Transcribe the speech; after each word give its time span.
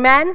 Amen. 0.00 0.34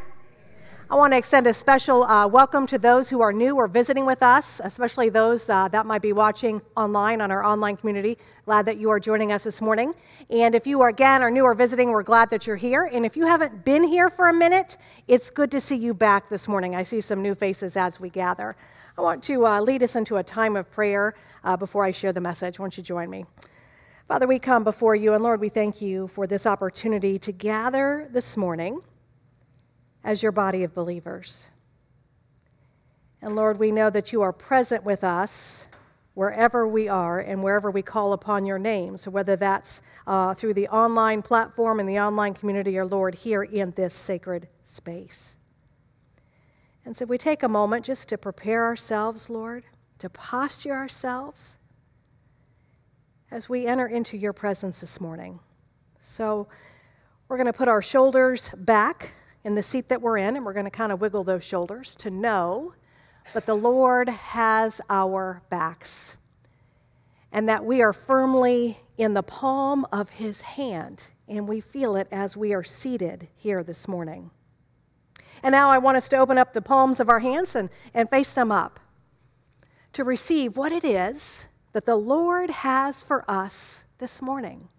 I 0.92 0.96
want 0.96 1.14
to 1.14 1.18
extend 1.18 1.48
a 1.48 1.54
special 1.56 2.04
uh, 2.04 2.28
welcome 2.28 2.68
to 2.68 2.78
those 2.78 3.10
who 3.10 3.22
are 3.22 3.34
new 3.34 3.56
or 3.56 3.68
visiting 3.68 4.06
with 4.06 4.22
us, 4.22 4.62
especially 4.64 5.10
those 5.10 5.50
uh, 5.50 5.68
that 5.70 5.88
might 5.88 6.04
be 6.04 6.14
watching 6.14 6.62
online 6.78 7.20
on 7.20 7.32
our 7.32 7.44
online 7.44 7.76
community. 7.76 8.20
Glad 8.46 8.68
that 8.68 8.78
you 8.78 8.92
are 8.92 9.00
joining 9.00 9.32
us 9.32 9.44
this 9.44 9.62
morning. 9.62 9.92
And 10.30 10.54
if 10.54 10.68
you 10.68 10.82
are 10.82 10.90
again 10.90 11.24
are 11.24 11.32
new 11.32 11.42
or 11.42 11.56
visiting, 11.56 11.90
we're 11.90 12.04
glad 12.04 12.30
that 12.30 12.46
you're 12.46 12.56
here. 12.58 12.88
And 12.94 13.08
if 13.08 13.18
you 13.18 13.26
haven't 13.26 13.66
been 13.66 13.82
here 13.82 14.12
for 14.12 14.30
a 14.30 14.34
minute, 14.34 14.78
it's 15.08 15.32
good 15.32 15.50
to 15.50 15.60
see 15.60 15.78
you 15.78 15.96
back 15.96 16.30
this 16.30 16.48
morning. 16.48 16.76
I 16.76 16.84
see 16.84 17.02
some 17.02 17.24
new 17.24 17.34
faces 17.34 17.76
as 17.76 18.00
we 18.00 18.12
gather. 18.12 18.56
I 19.00 19.02
want 19.02 19.24
to 19.24 19.48
uh, 19.48 19.62
lead 19.62 19.82
us 19.82 19.96
into 19.96 20.18
a 20.18 20.24
time 20.24 20.56
of 20.56 20.70
prayer 20.70 21.16
uh, 21.44 21.58
before 21.58 21.84
I 21.84 21.90
share 21.90 22.14
the 22.14 22.22
message. 22.22 22.60
Won't 22.60 22.78
you 22.78 22.84
join 22.84 23.10
me? 23.10 23.26
Father, 24.08 24.28
we 24.28 24.38
come 24.38 24.64
before 24.64 24.96
you, 24.96 25.16
and 25.16 25.24
Lord, 25.24 25.42
we 25.42 25.50
thank 25.50 25.82
you 25.82 26.08
for 26.08 26.28
this 26.28 26.46
opportunity 26.46 27.18
to 27.18 27.32
gather 27.32 28.08
this 28.12 28.38
morning 28.38 28.82
as 30.06 30.22
your 30.22 30.32
body 30.32 30.64
of 30.64 30.74
believers. 30.74 31.48
And 33.22 33.36
Lord, 33.36 33.58
we 33.58 33.72
know 33.72 33.90
that 33.90 34.14
you 34.14 34.22
are 34.22 34.32
present 34.32 34.86
with 34.86 35.04
us 35.04 35.68
wherever 36.14 36.68
we 36.68 36.88
are 36.88 37.20
and 37.20 37.44
wherever 37.44 37.72
we 37.72 37.82
call 37.82 38.14
upon 38.14 38.46
your 38.46 38.60
name. 38.60 38.98
So, 38.98 39.10
whether 39.10 39.36
that's 39.36 39.82
uh, 40.06 40.36
through 40.36 40.54
the 40.54 40.68
online 40.68 41.24
platform 41.24 41.80
and 41.80 41.90
the 41.90 42.00
online 42.00 42.36
community, 42.36 42.78
or 42.78 42.86
Lord, 42.86 43.16
here 43.16 43.42
in 43.42 43.72
this 43.72 43.96
sacred 43.96 44.48
space. 44.64 45.38
And 46.86 46.96
so, 46.96 47.06
we 47.06 47.18
take 47.18 47.42
a 47.42 47.50
moment 47.50 47.84
just 47.84 48.08
to 48.10 48.18
prepare 48.18 48.64
ourselves, 48.64 49.28
Lord, 49.28 49.66
to 49.98 50.10
posture 50.10 50.74
ourselves 50.74 51.58
as 53.32 53.50
we 53.50 53.66
enter 53.66 53.88
into 53.88 54.18
your 54.18 54.34
presence 54.34 54.82
this 54.82 55.02
morning. 55.02 55.40
So, 56.00 56.48
we're 57.28 57.38
going 57.38 57.52
to 57.52 57.58
put 57.58 57.68
our 57.68 57.82
shoulders 57.82 58.52
back 58.56 59.16
in 59.46 59.54
the 59.54 59.64
seat 59.64 59.90
that 59.90 60.02
we're 60.02 60.18
in, 60.18 60.36
and 60.36 60.44
we're 60.44 60.54
going 60.54 60.66
to 60.66 60.72
kind 60.72 60.92
of 60.92 61.00
wiggle 61.00 61.24
those 61.24 61.44
shoulders 61.44 61.96
to 61.96 62.10
know 62.10 62.74
that 63.34 63.46
the 63.46 63.54
Lord 63.54 64.10
has 64.10 64.82
our 64.90 65.44
backs 65.50 66.18
and 67.32 67.48
that 67.48 67.64
we 67.64 67.82
are 67.82 67.94
firmly 67.94 68.80
in 68.98 69.14
the 69.14 69.22
palm 69.22 69.86
of 69.92 70.10
His 70.10 70.42
hand, 70.42 71.10
and 71.28 71.48
we 71.48 71.62
feel 71.62 71.96
it 71.96 72.08
as 72.12 72.36
we 72.36 72.54
are 72.54 72.64
seated 72.64 73.28
here 73.36 73.64
this 73.64 73.88
morning. 73.88 74.32
And 75.44 75.52
now 75.52 75.70
I 75.70 75.78
want 75.78 75.98
us 75.98 76.10
to 76.10 76.18
open 76.18 76.40
up 76.40 76.54
the 76.54 76.62
palms 76.62 77.00
of 77.00 77.08
our 77.08 77.20
hands 77.20 77.56
and, 77.56 77.70
and 77.94 78.10
face 78.10 78.34
them 78.34 78.52
up 78.52 78.80
to 79.94 80.04
receive 80.04 80.58
what 80.58 80.72
it 80.72 80.84
is 80.84 81.46
that 81.74 81.86
the 81.86 81.98
Lord 81.98 82.50
has 82.50 83.04
for 83.04 83.30
us 83.30 83.84
this 84.00 84.24
morning. 84.24 84.70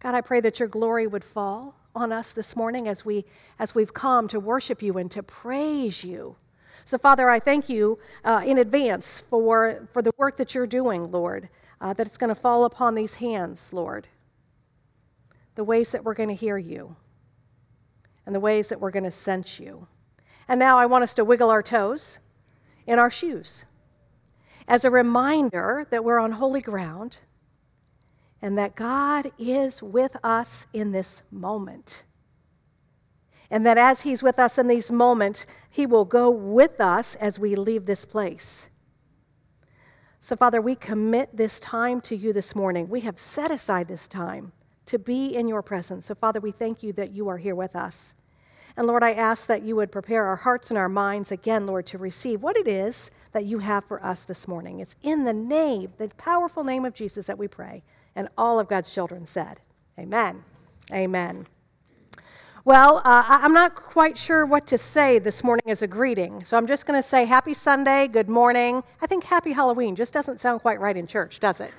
God, 0.00 0.14
I 0.14 0.22
pray 0.22 0.40
that 0.40 0.58
your 0.58 0.68
glory 0.68 1.06
would 1.06 1.24
fall 1.24 1.76
on 1.96 2.12
us 2.12 2.32
this 2.32 2.54
morning 2.54 2.86
as, 2.86 3.04
we, 3.04 3.24
as 3.58 3.74
we've 3.74 3.94
come 3.94 4.28
to 4.28 4.38
worship 4.38 4.82
you 4.82 4.98
and 4.98 5.10
to 5.10 5.22
praise 5.22 6.04
you. 6.04 6.36
So, 6.84 6.98
Father, 6.98 7.28
I 7.28 7.40
thank 7.40 7.68
you 7.68 7.98
uh, 8.24 8.42
in 8.44 8.58
advance 8.58 9.22
for, 9.22 9.88
for 9.92 10.02
the 10.02 10.12
work 10.18 10.36
that 10.36 10.54
you're 10.54 10.66
doing, 10.66 11.10
Lord, 11.10 11.48
uh, 11.80 11.94
that 11.94 12.06
it's 12.06 12.18
going 12.18 12.28
to 12.28 12.34
fall 12.34 12.64
upon 12.64 12.94
these 12.94 13.16
hands, 13.16 13.72
Lord. 13.72 14.06
The 15.56 15.64
ways 15.64 15.90
that 15.92 16.04
we're 16.04 16.14
going 16.14 16.28
to 16.28 16.34
hear 16.34 16.58
you 16.58 16.94
and 18.26 18.34
the 18.34 18.40
ways 18.40 18.68
that 18.68 18.80
we're 18.80 18.90
going 18.90 19.04
to 19.04 19.10
sense 19.10 19.58
you. 19.58 19.88
And 20.48 20.60
now 20.60 20.78
I 20.78 20.86
want 20.86 21.02
us 21.02 21.14
to 21.14 21.24
wiggle 21.24 21.50
our 21.50 21.62
toes 21.62 22.18
in 22.86 22.98
our 22.98 23.10
shoes 23.10 23.64
as 24.68 24.84
a 24.84 24.90
reminder 24.90 25.86
that 25.90 26.04
we're 26.04 26.18
on 26.18 26.32
holy 26.32 26.60
ground 26.60 27.18
and 28.42 28.56
that 28.58 28.76
God 28.76 29.32
is 29.38 29.82
with 29.82 30.16
us 30.22 30.66
in 30.72 30.92
this 30.92 31.22
moment. 31.30 32.04
And 33.50 33.64
that 33.64 33.78
as 33.78 34.02
He's 34.02 34.22
with 34.22 34.38
us 34.38 34.58
in 34.58 34.68
these 34.68 34.90
moments, 34.90 35.46
He 35.70 35.86
will 35.86 36.04
go 36.04 36.30
with 36.30 36.80
us 36.80 37.14
as 37.16 37.38
we 37.38 37.54
leave 37.54 37.86
this 37.86 38.04
place. 38.04 38.68
So, 40.20 40.34
Father, 40.34 40.60
we 40.60 40.74
commit 40.74 41.36
this 41.36 41.60
time 41.60 42.00
to 42.02 42.16
you 42.16 42.32
this 42.32 42.56
morning. 42.56 42.88
We 42.88 43.00
have 43.02 43.18
set 43.18 43.50
aside 43.50 43.86
this 43.86 44.08
time 44.08 44.52
to 44.86 44.98
be 44.98 45.36
in 45.36 45.46
your 45.46 45.62
presence. 45.62 46.06
So, 46.06 46.14
Father, 46.14 46.40
we 46.40 46.50
thank 46.50 46.82
you 46.82 46.92
that 46.94 47.12
you 47.12 47.28
are 47.28 47.38
here 47.38 47.54
with 47.54 47.76
us. 47.76 48.14
And 48.76 48.86
Lord, 48.86 49.02
I 49.02 49.12
ask 49.12 49.46
that 49.46 49.62
you 49.62 49.76
would 49.76 49.90
prepare 49.90 50.24
our 50.26 50.36
hearts 50.36 50.70
and 50.70 50.76
our 50.76 50.88
minds 50.88 51.32
again, 51.32 51.66
Lord, 51.66 51.86
to 51.86 51.98
receive 51.98 52.42
what 52.42 52.56
it 52.56 52.68
is 52.68 53.10
that 53.32 53.46
you 53.46 53.60
have 53.60 53.84
for 53.84 54.04
us 54.04 54.24
this 54.24 54.46
morning. 54.46 54.80
It's 54.80 54.96
in 55.02 55.24
the 55.24 55.32
name, 55.32 55.92
the 55.96 56.08
powerful 56.16 56.62
name 56.62 56.84
of 56.84 56.92
Jesus 56.92 57.26
that 57.26 57.38
we 57.38 57.48
pray. 57.48 57.82
And 58.16 58.28
all 58.36 58.58
of 58.58 58.66
God's 58.66 58.92
children 58.92 59.26
said, 59.26 59.60
Amen. 59.98 60.42
Amen. 60.92 61.46
Well, 62.64 63.00
uh, 63.04 63.22
I'm 63.28 63.52
not 63.52 63.76
quite 63.76 64.18
sure 64.18 64.44
what 64.44 64.66
to 64.66 64.78
say 64.78 65.20
this 65.20 65.44
morning 65.44 65.70
as 65.70 65.82
a 65.82 65.86
greeting, 65.86 66.44
so 66.44 66.56
I'm 66.56 66.66
just 66.66 66.84
going 66.84 67.00
to 67.00 67.06
say 67.06 67.24
Happy 67.24 67.54
Sunday, 67.54 68.08
good 68.08 68.28
morning. 68.28 68.82
I 69.00 69.06
think 69.06 69.22
Happy 69.22 69.52
Halloween 69.52 69.94
just 69.94 70.12
doesn't 70.12 70.40
sound 70.40 70.62
quite 70.62 70.80
right 70.80 70.96
in 70.96 71.06
church, 71.06 71.38
does 71.38 71.60
it? 71.60 71.72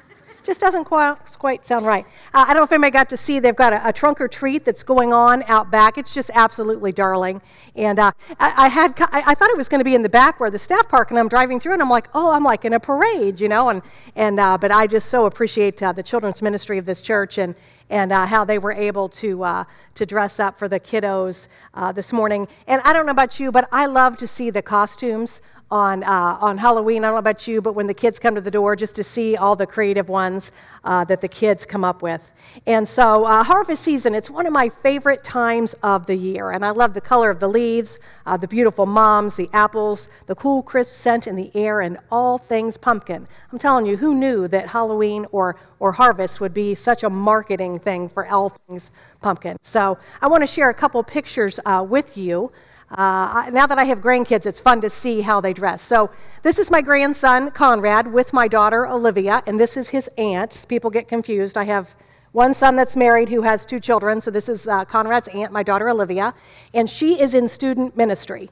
Just 0.47 0.61
doesn't 0.61 0.85
quite, 0.85 1.65
sound 1.65 1.85
right. 1.85 2.05
Uh, 2.33 2.45
I 2.47 2.53
don't 2.53 2.61
know 2.61 2.63
if 2.63 2.71
anybody 2.71 2.91
got 2.91 3.09
to 3.09 3.17
see, 3.17 3.39
they've 3.39 3.55
got 3.55 3.73
a, 3.73 3.89
a, 3.89 3.93
trunk 3.93 4.21
or 4.21 4.29
treat 4.29 4.63
that's 4.63 4.81
going 4.81 5.11
on 5.11 5.43
out 5.43 5.69
back. 5.69 5.97
It's 5.97 6.13
just 6.13 6.31
absolutely 6.33 6.93
darling. 6.93 7.41
And 7.75 7.99
uh, 7.99 8.11
I, 8.39 8.53
I, 8.65 8.67
had, 8.69 8.93
I, 8.99 9.23
I, 9.27 9.35
thought 9.35 9.49
it 9.49 9.57
was 9.57 9.67
going 9.67 9.79
to 9.79 9.85
be 9.85 9.93
in 9.93 10.03
the 10.03 10.09
back 10.09 10.39
where 10.39 10.49
the 10.49 10.57
staff 10.57 10.87
park, 10.87 11.11
and 11.11 11.19
I'm 11.19 11.27
driving 11.27 11.59
through, 11.59 11.73
and 11.73 11.81
I'm 11.81 11.89
like, 11.89 12.07
oh, 12.13 12.31
I'm 12.31 12.45
like 12.45 12.63
in 12.63 12.71
a 12.71 12.79
parade, 12.79 13.41
you 13.41 13.49
know. 13.49 13.67
And, 13.67 13.81
and 14.15 14.39
uh, 14.39 14.57
but 14.57 14.71
I 14.71 14.87
just 14.87 15.09
so 15.09 15.25
appreciate 15.25 15.83
uh, 15.83 15.91
the 15.91 16.03
children's 16.03 16.41
ministry 16.41 16.77
of 16.77 16.85
this 16.85 17.01
church 17.01 17.37
and 17.37 17.53
and 17.89 18.11
uh, 18.11 18.25
how 18.25 18.43
they 18.43 18.57
were 18.57 18.73
able 18.73 19.07
to, 19.07 19.43
uh, 19.43 19.63
to 19.95 20.05
dress 20.05 20.41
up 20.41 20.57
for 20.57 20.67
the 20.67 20.77
kiddos 20.77 21.47
uh, 21.73 21.89
this 21.91 22.11
morning. 22.11 22.45
And 22.67 22.81
I 22.83 22.91
don't 22.91 23.05
know 23.05 23.13
about 23.13 23.39
you, 23.39 23.49
but 23.49 23.67
I 23.71 23.85
love 23.85 24.17
to 24.17 24.27
see 24.27 24.49
the 24.49 24.61
costumes 24.61 25.39
on, 25.69 26.03
uh, 26.03 26.37
on 26.39 26.57
Halloween. 26.57 27.03
I 27.03 27.07
don't 27.07 27.15
know 27.15 27.19
about 27.19 27.47
you, 27.47 27.61
but 27.61 27.73
when 27.73 27.87
the 27.87 27.93
kids 27.93 28.19
come 28.19 28.35
to 28.35 28.41
the 28.41 28.51
door, 28.51 28.75
just 28.75 28.95
to 28.95 29.03
see 29.03 29.35
all 29.35 29.55
the 29.55 29.67
creative 29.67 30.07
ones 30.07 30.51
uh, 30.83 31.03
that 31.05 31.19
the 31.19 31.27
kids 31.27 31.65
come 31.65 31.83
up 31.83 32.01
with. 32.01 32.31
And 32.65 32.87
so, 32.87 33.25
uh, 33.25 33.43
harvest 33.43 33.83
season, 33.83 34.15
it's 34.15 34.29
one 34.29 34.45
of 34.45 34.53
my 34.53 34.69
favorite 34.69 35.23
times 35.23 35.73
of 35.83 36.05
the 36.05 36.15
year. 36.15 36.51
And 36.51 36.63
I 36.63 36.69
love 36.69 36.93
the 36.93 37.01
color 37.01 37.29
of 37.29 37.39
the 37.39 37.49
leaves, 37.49 37.99
uh, 38.25 38.37
the 38.37 38.47
beautiful 38.47 38.85
mums, 38.85 39.35
the 39.35 39.49
apples, 39.51 40.07
the 40.27 40.35
cool, 40.35 40.63
crisp 40.63 40.93
scent 40.93 41.27
in 41.27 41.35
the 41.35 41.51
air, 41.53 41.81
and 41.81 41.97
all 42.11 42.37
things 42.37 42.77
pumpkin. 42.77 43.27
I'm 43.51 43.59
telling 43.59 43.85
you, 43.85 43.97
who 43.97 44.15
knew 44.15 44.47
that 44.47 44.69
Halloween 44.69 45.25
or, 45.31 45.57
or 45.79 45.91
harvest 45.91 46.39
would 46.39 46.53
be 46.53 46.75
such 46.75 47.03
a 47.03 47.09
marketing 47.09 47.79
thing 47.79 48.07
for 48.07 48.27
all 48.29 48.49
things 48.49 48.91
pumpkin? 49.21 49.57
So, 49.63 49.97
I 50.21 50.27
want 50.27 50.43
to 50.43 50.47
share 50.47 50.69
a 50.69 50.73
couple 50.73 51.03
pictures 51.03 51.59
uh, 51.65 51.85
with 51.87 52.17
you. 52.17 52.51
Uh, 52.89 53.49
now 53.51 53.67
that 53.67 53.77
I 53.77 53.83
have 53.83 53.99
grandkids, 53.99 54.45
it's 54.45 54.61
fun 54.61 54.79
to 54.81 54.89
see 54.89 55.19
how 55.21 55.41
they 55.41 55.51
dress. 55.51 55.81
So, 55.81 56.09
this 56.41 56.57
is 56.57 56.71
my 56.71 56.81
grandson, 56.81 57.51
Conrad, 57.51 58.11
with 58.13 58.31
my 58.31 58.47
daughter, 58.47 58.87
Olivia, 58.87 59.43
and 59.45 59.59
this 59.59 59.75
is 59.75 59.89
his 59.89 60.09
aunt. 60.17 60.65
People 60.69 60.89
get 60.89 61.09
confused. 61.09 61.57
I 61.57 61.65
have 61.65 61.97
one 62.31 62.53
son 62.53 62.77
that's 62.77 62.95
married 62.95 63.27
who 63.27 63.41
has 63.41 63.65
two 63.65 63.81
children. 63.81 64.21
So, 64.21 64.31
this 64.31 64.47
is 64.47 64.67
uh, 64.67 64.85
Conrad's 64.85 65.27
aunt, 65.27 65.51
my 65.51 65.63
daughter, 65.63 65.89
Olivia, 65.89 66.33
and 66.73 66.89
she 66.89 67.19
is 67.19 67.33
in 67.33 67.49
student 67.49 67.97
ministry. 67.97 68.49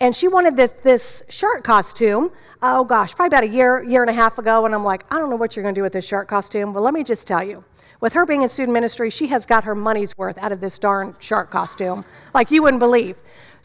And 0.00 0.16
she 0.16 0.26
wanted 0.26 0.56
this, 0.56 0.72
this 0.82 1.22
shark 1.28 1.62
costume, 1.62 2.32
oh 2.60 2.82
gosh, 2.82 3.14
probably 3.14 3.28
about 3.28 3.44
a 3.44 3.54
year, 3.54 3.84
year 3.84 4.02
and 4.02 4.10
a 4.10 4.14
half 4.14 4.38
ago. 4.38 4.66
And 4.66 4.74
I'm 4.74 4.82
like, 4.82 5.04
I 5.12 5.18
don't 5.20 5.30
know 5.30 5.36
what 5.36 5.54
you're 5.54 5.62
going 5.62 5.76
to 5.76 5.78
do 5.78 5.82
with 5.82 5.92
this 5.92 6.04
shark 6.04 6.26
costume. 6.26 6.74
Well, 6.74 6.82
let 6.82 6.92
me 6.92 7.04
just 7.04 7.28
tell 7.28 7.44
you. 7.44 7.64
With 8.00 8.12
her 8.12 8.26
being 8.26 8.42
in 8.42 8.48
student 8.48 8.74
ministry, 8.74 9.10
she 9.10 9.28
has 9.28 9.46
got 9.46 9.64
her 9.64 9.74
money's 9.74 10.18
worth 10.18 10.36
out 10.38 10.52
of 10.52 10.60
this 10.60 10.78
darn 10.78 11.16
shark 11.18 11.50
costume, 11.50 12.04
like 12.34 12.50
you 12.50 12.62
wouldn't 12.62 12.80
believe. 12.80 13.16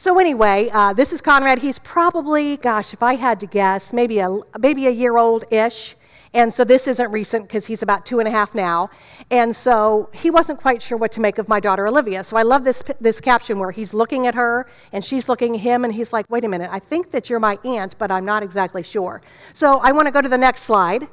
So 0.02 0.18
anyway, 0.18 0.68
uh, 0.74 0.94
this 0.94 1.14
is 1.14 1.22
Conrad. 1.22 1.60
He's 1.60 1.78
probably, 1.78 2.58
gosh, 2.58 2.92
if 2.92 3.04
I 3.04 3.14
had 3.14 3.40
to 3.42 3.46
guess, 3.46 3.94
maybe 3.94 4.18
a 4.18 4.30
maybe 4.58 4.88
a 4.88 4.90
year 4.90 5.16
old 5.16 5.44
ish. 5.52 5.96
And 6.34 6.52
so 6.52 6.64
this 6.64 6.88
isn't 6.88 7.12
recent 7.12 7.48
because 7.48 7.68
he's 7.68 7.84
about 7.84 8.04
two 8.04 8.18
and 8.18 8.28
a 8.28 8.32
half 8.32 8.56
now. 8.56 8.90
And 9.30 9.56
so 9.56 10.10
he 10.12 10.32
wasn't 10.32 10.60
quite 10.60 10.82
sure 10.82 10.98
what 10.98 11.12
to 11.12 11.22
make 11.22 11.38
of 11.38 11.48
my 11.48 11.60
daughter 11.60 11.86
Olivia. 11.86 12.24
So 12.24 12.36
I 12.36 12.42
love 12.42 12.64
this, 12.64 12.82
this 13.00 13.22
caption 13.22 13.60
where 13.60 13.70
he's 13.70 13.94
looking 13.94 14.26
at 14.26 14.34
her 14.34 14.66
and 14.92 15.06
she's 15.06 15.30
looking 15.30 15.54
at 15.54 15.62
him 15.62 15.86
and 15.86 15.94
he's 15.94 16.12
like, 16.12 16.28
wait 16.32 16.46
a 16.46 16.48
minute, 16.48 16.72
I 16.72 16.80
think 16.80 17.12
that 17.12 17.30
you're 17.30 17.40
my 17.40 17.60
aunt, 17.64 17.96
but 18.00 18.12
I'm 18.12 18.26
not 18.26 18.42
exactly 18.42 18.82
sure. 18.82 19.22
So 19.54 19.78
I 19.84 19.92
want 19.92 20.08
to 20.08 20.12
go 20.12 20.20
to 20.20 20.30
the 20.30 20.36
next 20.36 20.64
slide. 20.64 21.10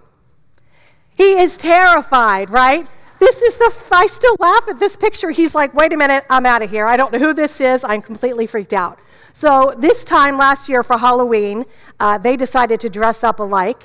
He 1.15 1.33
is 1.33 1.59
terrified, 1.59 2.49
right? 2.49 2.89
This 3.19 3.43
is 3.43 3.59
the, 3.59 3.73
I 3.91 4.07
still 4.07 4.37
laugh 4.39 4.69
at 4.69 4.79
this 4.79 4.97
picture. 4.97 5.31
He's 5.31 5.55
like, 5.55 5.75
wait 5.75 5.93
a 5.93 5.97
minute, 5.97 6.25
I'm 6.31 6.47
out 6.47 6.63
of 6.63 6.71
here. 6.71 6.87
I 6.87 6.97
don't 6.97 7.13
know 7.13 7.19
who 7.19 7.35
this 7.35 7.61
is. 7.61 7.85
I'm 7.85 8.01
completely 8.01 8.47
freaked 8.47 8.73
out. 8.73 8.99
So, 9.33 9.75
this 9.79 10.05
time 10.05 10.37
last 10.37 10.69
year 10.69 10.83
for 10.83 10.99
Halloween, 10.99 11.65
uh, 12.01 12.19
they 12.19 12.37
decided 12.37 12.81
to 12.81 12.89
dress 12.89 13.23
up 13.23 13.41
alike, 13.41 13.85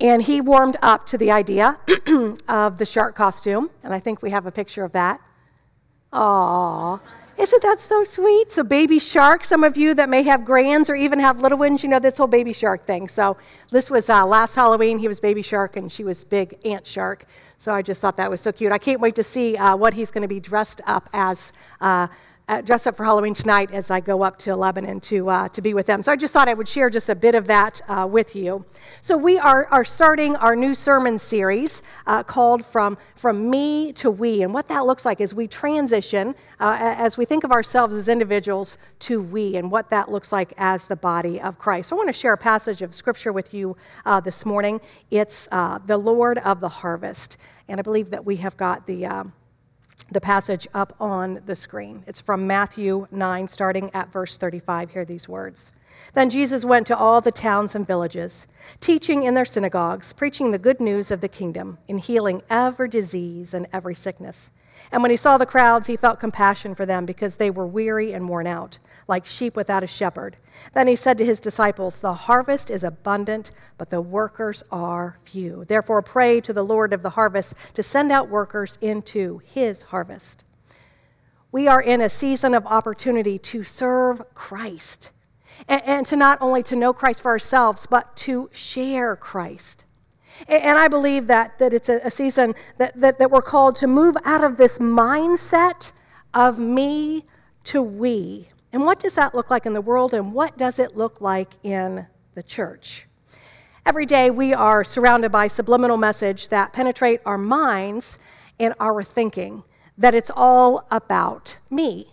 and 0.00 0.22
he 0.22 0.40
warmed 0.40 0.76
up 0.82 1.06
to 1.08 1.18
the 1.18 1.30
idea 1.30 1.80
of 2.48 2.78
the 2.78 2.84
shark 2.84 3.14
costume, 3.14 3.70
and 3.82 3.94
I 3.94 4.00
think 4.00 4.22
we 4.22 4.30
have 4.30 4.46
a 4.46 4.52
picture 4.52 4.84
of 4.84 4.92
that. 4.92 5.20
Aww. 6.12 7.00
Isn't 7.38 7.62
that 7.62 7.80
so 7.80 8.04
sweet? 8.04 8.52
So, 8.52 8.62
baby 8.62 8.98
shark, 8.98 9.44
some 9.44 9.64
of 9.64 9.76
you 9.76 9.94
that 9.94 10.08
may 10.10 10.22
have 10.22 10.44
grands 10.44 10.90
or 10.90 10.94
even 10.94 11.18
have 11.18 11.40
little 11.40 11.56
ones, 11.56 11.82
you 11.82 11.88
know 11.88 11.98
this 11.98 12.18
whole 12.18 12.26
baby 12.26 12.52
shark 12.52 12.84
thing. 12.84 13.08
So, 13.08 13.38
this 13.70 13.90
was 13.90 14.10
uh, 14.10 14.26
last 14.26 14.54
Halloween. 14.54 14.98
He 14.98 15.08
was 15.08 15.18
baby 15.18 15.40
shark 15.40 15.76
and 15.76 15.90
she 15.90 16.04
was 16.04 16.24
big 16.24 16.58
aunt 16.66 16.86
shark. 16.86 17.24
So, 17.56 17.72
I 17.74 17.80
just 17.80 18.02
thought 18.02 18.18
that 18.18 18.30
was 18.30 18.42
so 18.42 18.52
cute. 18.52 18.70
I 18.70 18.78
can't 18.78 19.00
wait 19.00 19.14
to 19.14 19.24
see 19.24 19.56
uh, 19.56 19.74
what 19.76 19.94
he's 19.94 20.10
going 20.10 20.22
to 20.22 20.28
be 20.28 20.40
dressed 20.40 20.82
up 20.86 21.08
as 21.14 21.54
uh, 21.80 22.08
uh, 22.48 22.62
up 22.86 22.96
for 22.96 23.04
Halloween 23.04 23.34
tonight 23.34 23.70
as 23.70 23.90
I 23.90 24.00
go 24.00 24.22
up 24.22 24.38
to 24.40 24.56
Lebanon 24.56 25.00
to, 25.00 25.30
uh, 25.30 25.48
to 25.50 25.62
be 25.62 25.74
with 25.74 25.86
them. 25.86 26.02
So 26.02 26.12
I 26.12 26.16
just 26.16 26.32
thought 26.32 26.48
I 26.48 26.54
would 26.54 26.68
share 26.68 26.90
just 26.90 27.08
a 27.08 27.14
bit 27.14 27.34
of 27.34 27.46
that 27.46 27.80
uh, 27.88 28.06
with 28.10 28.34
you. 28.34 28.64
So 29.00 29.16
we 29.16 29.38
are, 29.38 29.66
are 29.66 29.84
starting 29.84 30.36
our 30.36 30.56
new 30.56 30.74
sermon 30.74 31.18
series 31.18 31.82
uh, 32.06 32.22
called 32.22 32.64
From, 32.64 32.98
From 33.14 33.48
Me 33.48 33.92
to 33.94 34.10
We. 34.10 34.42
And 34.42 34.52
what 34.52 34.68
that 34.68 34.86
looks 34.86 35.04
like 35.04 35.20
is 35.20 35.34
we 35.34 35.46
transition 35.46 36.34
uh, 36.60 36.76
as 36.80 37.16
we 37.16 37.24
think 37.24 37.44
of 37.44 37.52
ourselves 37.52 37.94
as 37.94 38.08
individuals 38.08 38.78
to 39.00 39.22
we 39.22 39.56
and 39.56 39.70
what 39.70 39.90
that 39.90 40.10
looks 40.10 40.32
like 40.32 40.52
as 40.56 40.86
the 40.86 40.96
body 40.96 41.40
of 41.40 41.58
Christ. 41.58 41.90
So 41.90 41.96
I 41.96 41.98
want 41.98 42.08
to 42.08 42.12
share 42.12 42.32
a 42.32 42.38
passage 42.38 42.82
of 42.82 42.94
scripture 42.94 43.32
with 43.32 43.54
you 43.54 43.76
uh, 44.04 44.20
this 44.20 44.44
morning. 44.44 44.80
It's 45.10 45.46
the 45.46 45.98
Lord 45.98 46.38
of 46.38 46.60
the 46.60 46.68
harvest. 46.68 47.36
And 47.68 47.78
I 47.78 47.82
believe 47.82 48.10
that 48.10 48.24
we 48.24 48.36
have 48.36 48.56
got 48.56 48.86
the 48.86 49.32
the 50.10 50.20
passage 50.20 50.66
up 50.74 50.94
on 51.00 51.40
the 51.46 51.56
screen. 51.56 52.04
It's 52.06 52.20
from 52.20 52.46
Matthew 52.46 53.06
9, 53.10 53.48
starting 53.48 53.90
at 53.94 54.12
verse 54.12 54.36
35. 54.36 54.90
Hear 54.90 55.04
these 55.04 55.28
words. 55.28 55.72
Then 56.14 56.30
Jesus 56.30 56.64
went 56.64 56.86
to 56.88 56.96
all 56.96 57.20
the 57.20 57.32
towns 57.32 57.74
and 57.74 57.86
villages, 57.86 58.46
teaching 58.80 59.22
in 59.22 59.34
their 59.34 59.44
synagogues, 59.44 60.12
preaching 60.12 60.50
the 60.50 60.58
good 60.58 60.80
news 60.80 61.10
of 61.10 61.20
the 61.20 61.28
kingdom, 61.28 61.78
and 61.88 62.00
healing 62.00 62.42
every 62.50 62.88
disease 62.88 63.54
and 63.54 63.66
every 63.72 63.94
sickness. 63.94 64.50
And 64.90 65.02
when 65.02 65.10
he 65.10 65.16
saw 65.16 65.38
the 65.38 65.46
crowds, 65.46 65.86
he 65.86 65.96
felt 65.96 66.20
compassion 66.20 66.74
for 66.74 66.84
them 66.84 67.06
because 67.06 67.36
they 67.36 67.50
were 67.50 67.66
weary 67.66 68.12
and 68.12 68.28
worn 68.28 68.46
out, 68.46 68.78
like 69.08 69.26
sheep 69.26 69.56
without 69.56 69.82
a 69.82 69.86
shepherd. 69.86 70.36
Then 70.74 70.86
he 70.86 70.96
said 70.96 71.16
to 71.18 71.24
his 71.24 71.40
disciples, 71.40 72.00
The 72.00 72.12
harvest 72.12 72.70
is 72.70 72.84
abundant, 72.84 73.52
but 73.78 73.90
the 73.90 74.02
workers 74.02 74.62
are 74.70 75.16
few. 75.24 75.64
Therefore, 75.66 76.02
pray 76.02 76.40
to 76.42 76.52
the 76.52 76.64
Lord 76.64 76.92
of 76.92 77.02
the 77.02 77.10
harvest 77.10 77.54
to 77.74 77.82
send 77.82 78.12
out 78.12 78.28
workers 78.28 78.76
into 78.80 79.40
his 79.44 79.82
harvest. 79.84 80.44
We 81.50 81.68
are 81.68 81.82
in 81.82 82.00
a 82.00 82.10
season 82.10 82.54
of 82.54 82.66
opportunity 82.66 83.38
to 83.38 83.62
serve 83.62 84.22
Christ 84.34 85.12
and, 85.68 86.06
to 86.06 86.16
not 86.16 86.38
only 86.40 86.62
to 86.64 86.76
know 86.76 86.92
Christ 86.92 87.22
for 87.22 87.30
ourselves, 87.30 87.86
but 87.86 88.16
to 88.18 88.48
share 88.52 89.16
Christ. 89.16 89.84
And 90.48 90.78
I 90.78 90.88
believe 90.88 91.26
that, 91.28 91.58
that 91.58 91.72
it's 91.72 91.88
a, 91.88 92.10
season 92.10 92.54
that, 92.78 92.98
that, 93.00 93.18
that 93.18 93.30
we're 93.30 93.42
called 93.42 93.76
to 93.76 93.86
move 93.86 94.16
out 94.24 94.42
of 94.44 94.56
this 94.56 94.78
mindset 94.78 95.92
of 96.34 96.58
me 96.58 97.24
to 97.64 97.82
we. 97.82 98.48
And 98.72 98.84
what 98.84 98.98
does 98.98 99.14
that 99.14 99.34
look 99.34 99.50
like 99.50 99.66
in 99.66 99.72
the 99.72 99.80
world, 99.80 100.14
and 100.14 100.32
what 100.32 100.56
does 100.56 100.78
it 100.78 100.96
look 100.96 101.20
like 101.20 101.52
in 101.62 102.06
the 102.34 102.42
church? 102.42 103.06
Every 103.84 104.06
day 104.06 104.30
we 104.30 104.54
are 104.54 104.84
surrounded 104.84 105.30
by 105.30 105.48
subliminal 105.48 105.96
message 105.96 106.48
that 106.48 106.72
penetrate 106.72 107.20
our 107.26 107.36
minds 107.36 108.18
and 108.58 108.74
our 108.80 109.02
thinking, 109.02 109.64
that 109.98 110.14
it's 110.14 110.30
all 110.34 110.86
about 110.90 111.58
me. 111.68 112.06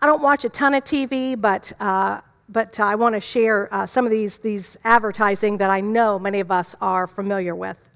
I 0.00 0.06
don't 0.06 0.22
watch 0.22 0.44
a 0.44 0.48
ton 0.48 0.74
of 0.74 0.84
TV, 0.84 1.38
but 1.40 1.72
uh, 1.80 2.20
but 2.48 2.80
I 2.80 2.94
want 2.94 3.14
to 3.14 3.20
share 3.20 3.72
uh, 3.72 3.86
some 3.86 4.04
of 4.04 4.10
these, 4.10 4.38
these 4.38 4.76
advertising 4.84 5.58
that 5.58 5.70
I 5.70 5.80
know 5.80 6.18
many 6.18 6.40
of 6.40 6.50
us 6.50 6.74
are 6.80 7.06
familiar 7.06 7.54
with. 7.54 7.90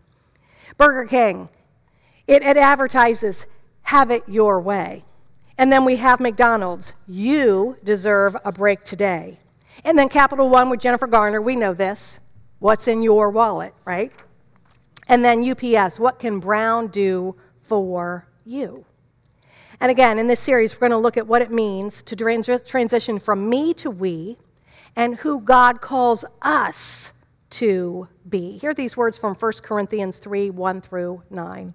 Burger 0.77 1.09
King, 1.09 1.49
it, 2.27 2.43
it 2.43 2.57
advertises, 2.57 3.47
have 3.83 4.11
it 4.11 4.23
your 4.29 4.61
way. 4.61 5.05
And 5.59 5.73
then 5.73 5.85
we 5.85 5.97
have 5.97 6.21
McDonald's, 6.21 6.93
you 7.07 7.77
deserve 7.85 8.37
a 8.45 8.53
break 8.53 8.85
today. 8.85 9.39
And 9.85 9.99
then 9.99 10.09
Capital 10.09 10.49
One 10.49 10.71
with 10.71 10.81
Jennifer 10.81 11.07
Garner, 11.07 11.41
we 11.41 11.57
know 11.57 11.75
this. 11.75 12.21
What's 12.59 12.87
in 12.87 13.03
your 13.03 13.31
wallet, 13.31 13.75
right? 13.85 14.13
And 15.09 15.25
then 15.25 15.49
UPS, 15.49 15.99
what 15.99 16.19
can 16.19 16.41
Brown 16.41 16.89
do 16.89 17.37
for 17.63 18.27
you? 18.45 18.85
And 19.82 19.90
again, 19.90 20.20
in 20.20 20.29
this 20.29 20.38
series, 20.38 20.76
we're 20.76 20.88
going 20.88 20.93
to 20.93 20.96
look 20.96 21.17
at 21.17 21.26
what 21.26 21.43
it 21.43 21.50
means 21.50 22.05
to 22.05 22.14
trans- 22.14 22.62
transition 22.62 23.19
from 23.19 23.49
me 23.50 23.75
to 23.75 23.90
we 23.90 24.38
and 24.94 25.17
who 25.17 25.40
God 25.40 25.81
calls 25.81 26.25
us 26.40 27.12
to 27.50 28.06
be. 28.29 28.58
Hear 28.58 28.75
these 28.75 28.96
words 28.96 29.19
from 29.19 29.34
1 29.34 29.52
Corinthians 29.64 30.19
3 30.19 30.50
1 30.50 30.81
through 30.82 31.25
9. 31.31 31.75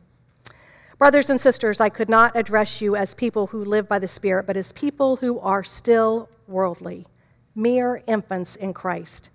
Brothers 0.97 1.29
and 1.29 1.41
sisters, 1.41 1.81
I 1.81 1.89
could 1.89 2.07
not 2.07 2.33
address 2.37 2.79
you 2.79 2.95
as 2.95 3.13
people 3.13 3.47
who 3.47 3.61
live 3.65 3.89
by 3.89 3.99
the 3.99 4.07
Spirit, 4.07 4.47
but 4.47 4.55
as 4.55 4.71
people 4.71 5.17
who 5.17 5.37
are 5.41 5.65
still 5.65 6.29
worldly, 6.47 7.07
mere 7.55 8.01
infants 8.07 8.55
in 8.55 8.73
Christ. 8.73 9.31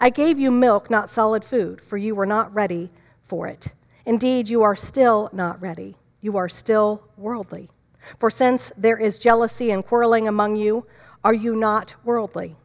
I 0.00 0.10
gave 0.10 0.38
you 0.38 0.52
milk, 0.52 0.88
not 0.88 1.10
solid 1.10 1.42
food, 1.42 1.80
for 1.80 1.96
you 1.96 2.14
were 2.14 2.24
not 2.24 2.54
ready 2.54 2.92
for 3.20 3.48
it. 3.48 3.72
Indeed, 4.06 4.48
you 4.48 4.62
are 4.62 4.76
still 4.76 5.28
not 5.32 5.60
ready. 5.60 5.96
You 6.20 6.36
are 6.36 6.48
still 6.48 7.02
worldly. 7.16 7.68
For 8.18 8.30
since 8.30 8.72
there 8.76 8.98
is 8.98 9.18
jealousy 9.18 9.70
and 9.70 9.84
quarreling 9.84 10.26
among 10.26 10.56
you, 10.56 10.86
are 11.24 11.34
you 11.34 11.54
not 11.54 11.94
worldly? 12.04 12.56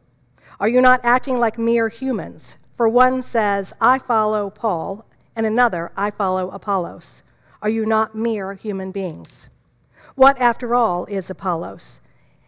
Are 0.60 0.68
you 0.68 0.80
not 0.80 1.00
acting 1.04 1.38
like 1.38 1.58
mere 1.58 1.88
humans? 1.88 2.56
For 2.76 2.88
one 2.88 3.22
says, 3.22 3.72
I 3.80 3.98
follow 3.98 4.50
Paul, 4.50 5.04
and 5.36 5.46
another, 5.46 5.92
I 5.96 6.10
follow 6.10 6.50
Apollos. 6.50 7.22
Are 7.62 7.68
you 7.68 7.86
not 7.86 8.14
mere 8.14 8.54
human 8.54 8.92
beings? 8.92 9.48
What, 10.14 10.40
after 10.40 10.74
all, 10.74 11.04
is 11.06 11.30
Apollos? 11.30 12.00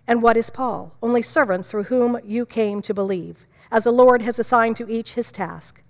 And 0.06 0.22
what 0.22 0.36
is 0.36 0.50
Paul? 0.50 0.96
Only 1.02 1.22
servants 1.22 1.70
through 1.70 1.84
whom 1.84 2.18
you 2.24 2.44
came 2.46 2.82
to 2.82 2.94
believe, 2.94 3.46
as 3.70 3.84
the 3.84 3.92
Lord 3.92 4.22
has 4.22 4.40
assigned 4.40 4.76
to 4.78 4.88
each 4.88 5.14
his 5.14 5.30
task. 5.30 5.82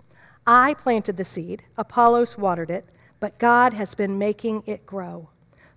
I 0.45 0.75
planted 0.75 1.17
the 1.17 1.25
seed, 1.25 1.63
Apollos 1.77 2.37
watered 2.37 2.69
it, 2.69 2.85
but 3.19 3.39
God 3.39 3.73
has 3.73 3.95
been 3.95 4.17
making 4.19 4.63
it 4.65 4.85
grow. 4.85 5.29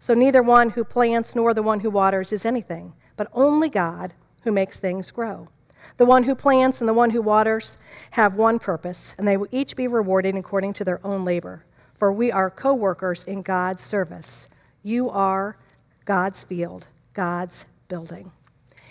So 0.05 0.13
neither 0.13 0.43
one 0.43 0.69
who 0.69 0.85
plants 0.85 1.35
nor 1.35 1.55
the 1.55 1.63
one 1.63 1.81
who 1.81 1.89
waters 1.89 2.31
is 2.31 2.45
anything, 2.45 2.93
but 3.17 3.31
only 3.33 3.71
God 3.71 4.13
who 4.43 4.53
makes 4.53 4.79
things 4.79 5.11
grow. 5.11 5.49
The 5.97 6.05
one 6.05 6.25
who 6.25 6.35
plants 6.35 6.83
and 6.83 6.87
the 6.87 6.93
one 6.93 7.09
who 7.09 7.23
waters 7.23 7.79
have 8.11 8.35
one 8.35 8.59
purpose, 8.59 9.15
and 9.17 9.27
they 9.27 9.39
will 9.39 9.49
each 9.51 9.75
be 9.77 9.89
rewarded 9.89 10.37
according 10.37 10.75
to 10.75 10.85
their 10.85 11.01
own 11.07 11.25
labor. 11.25 11.65
For 11.95 12.13
we 12.13 12.31
are 12.31 12.51
co 12.51 12.75
workers 12.75 13.25
in 13.25 13.41
God's 13.41 13.83
service. 13.83 14.51
You 14.83 15.09
are 15.09 15.57
God's 16.05 16.45
field, 16.45 16.89
God's 17.15 17.65
building. 17.89 18.31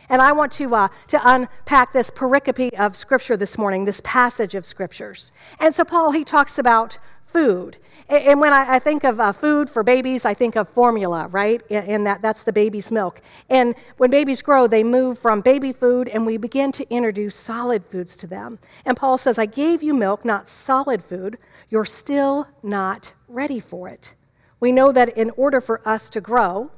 And 0.10 0.20
I 0.20 0.32
want 0.32 0.52
to, 0.54 0.74
uh, 0.74 0.88
to 1.10 1.22
unpack 1.24 1.94
this 1.94 2.10
pericope 2.10 2.74
of 2.74 2.96
Scripture 2.96 3.38
this 3.38 3.56
morning, 3.56 3.86
this 3.86 4.02
passage 4.04 4.56
of 4.56 4.66
Scriptures. 4.66 5.32
And 5.60 5.76
so, 5.76 5.86
Paul, 5.86 6.12
he 6.12 6.24
talks 6.24 6.58
about 6.58 6.98
food. 7.34 7.78
And 8.08 8.40
when 8.40 8.54
I, 8.54 8.80
think 8.80 9.04
of 9.04 9.20
uh, 9.20 9.32
food 9.32 9.70
for 9.70 9.82
babies, 9.84 10.24
I 10.24 10.34
think 10.34 10.56
of 10.56 10.70
formula, 10.70 11.28
right? 11.28 11.62
And 11.70 12.06
that, 12.06 12.22
that's 12.22 12.44
the 12.44 12.54
baby's 12.54 12.92
milk. 12.92 13.22
And 13.50 13.76
when 13.98 14.12
babies 14.12 14.42
grow, 14.42 14.68
they 14.68 14.84
move 14.84 15.18
from 15.18 15.42
baby 15.42 15.74
food 15.74 16.08
and 16.10 16.26
we 16.26 16.38
begin 16.38 16.72
to 16.74 16.90
introduce 16.94 17.36
solid 17.36 17.86
foods 17.86 18.16
to 18.18 18.28
them. 18.28 18.60
And 18.86 18.96
Paul 18.96 19.18
says, 19.18 19.40
I 19.40 19.48
gave 19.48 19.82
you 19.82 19.94
milk, 19.94 20.24
not 20.24 20.50
solid 20.50 21.04
food. 21.04 21.38
You're 21.70 21.86
still 21.86 22.48
not 22.62 23.14
ready 23.28 23.60
for 23.60 23.90
it. 23.90 24.14
We 24.60 24.72
know 24.72 24.92
that 24.92 25.18
in 25.18 25.32
order 25.32 25.60
for 25.60 25.86
us 25.88 26.10
to 26.12 26.22
grow, 26.22 26.72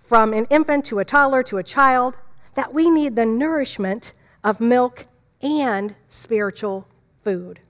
from 0.00 0.34
an 0.34 0.46
infant 0.50 0.84
to 0.86 0.98
a 0.98 1.04
toddler 1.04 1.42
to 1.44 1.58
a 1.58 1.62
child, 1.62 2.18
that 2.54 2.74
we 2.74 2.90
need 2.90 3.16
the 3.16 3.24
nourishment 3.24 4.12
of 4.42 4.60
milk 4.60 5.06
and 5.40 5.94
spiritual 6.08 6.88
food 7.22 7.60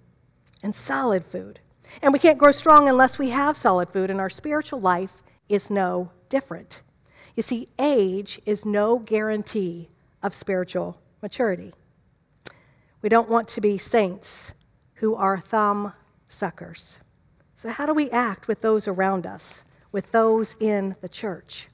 and 0.62 0.74
solid 0.74 1.24
food. 1.24 1.60
And 2.00 2.12
we 2.12 2.18
can't 2.18 2.38
grow 2.38 2.52
strong 2.52 2.88
unless 2.88 3.18
we 3.18 3.30
have 3.30 3.56
solid 3.56 3.90
food, 3.90 4.10
and 4.10 4.20
our 4.20 4.30
spiritual 4.30 4.80
life 4.80 5.22
is 5.48 5.70
no 5.70 6.10
different. 6.28 6.82
You 7.36 7.42
see, 7.42 7.68
age 7.78 8.40
is 8.46 8.64
no 8.64 8.98
guarantee 8.98 9.88
of 10.22 10.34
spiritual 10.34 10.98
maturity. 11.20 11.72
We 13.02 13.08
don't 13.08 13.28
want 13.28 13.48
to 13.48 13.60
be 13.60 13.78
saints 13.78 14.54
who 14.94 15.14
are 15.14 15.38
thumb 15.38 15.92
suckers. 16.28 17.00
So, 17.54 17.68
how 17.68 17.86
do 17.86 17.94
we 17.94 18.10
act 18.10 18.48
with 18.48 18.60
those 18.60 18.86
around 18.86 19.26
us, 19.26 19.64
with 19.90 20.12
those 20.12 20.56
in 20.60 20.96
the 21.00 21.08
church? 21.08 21.68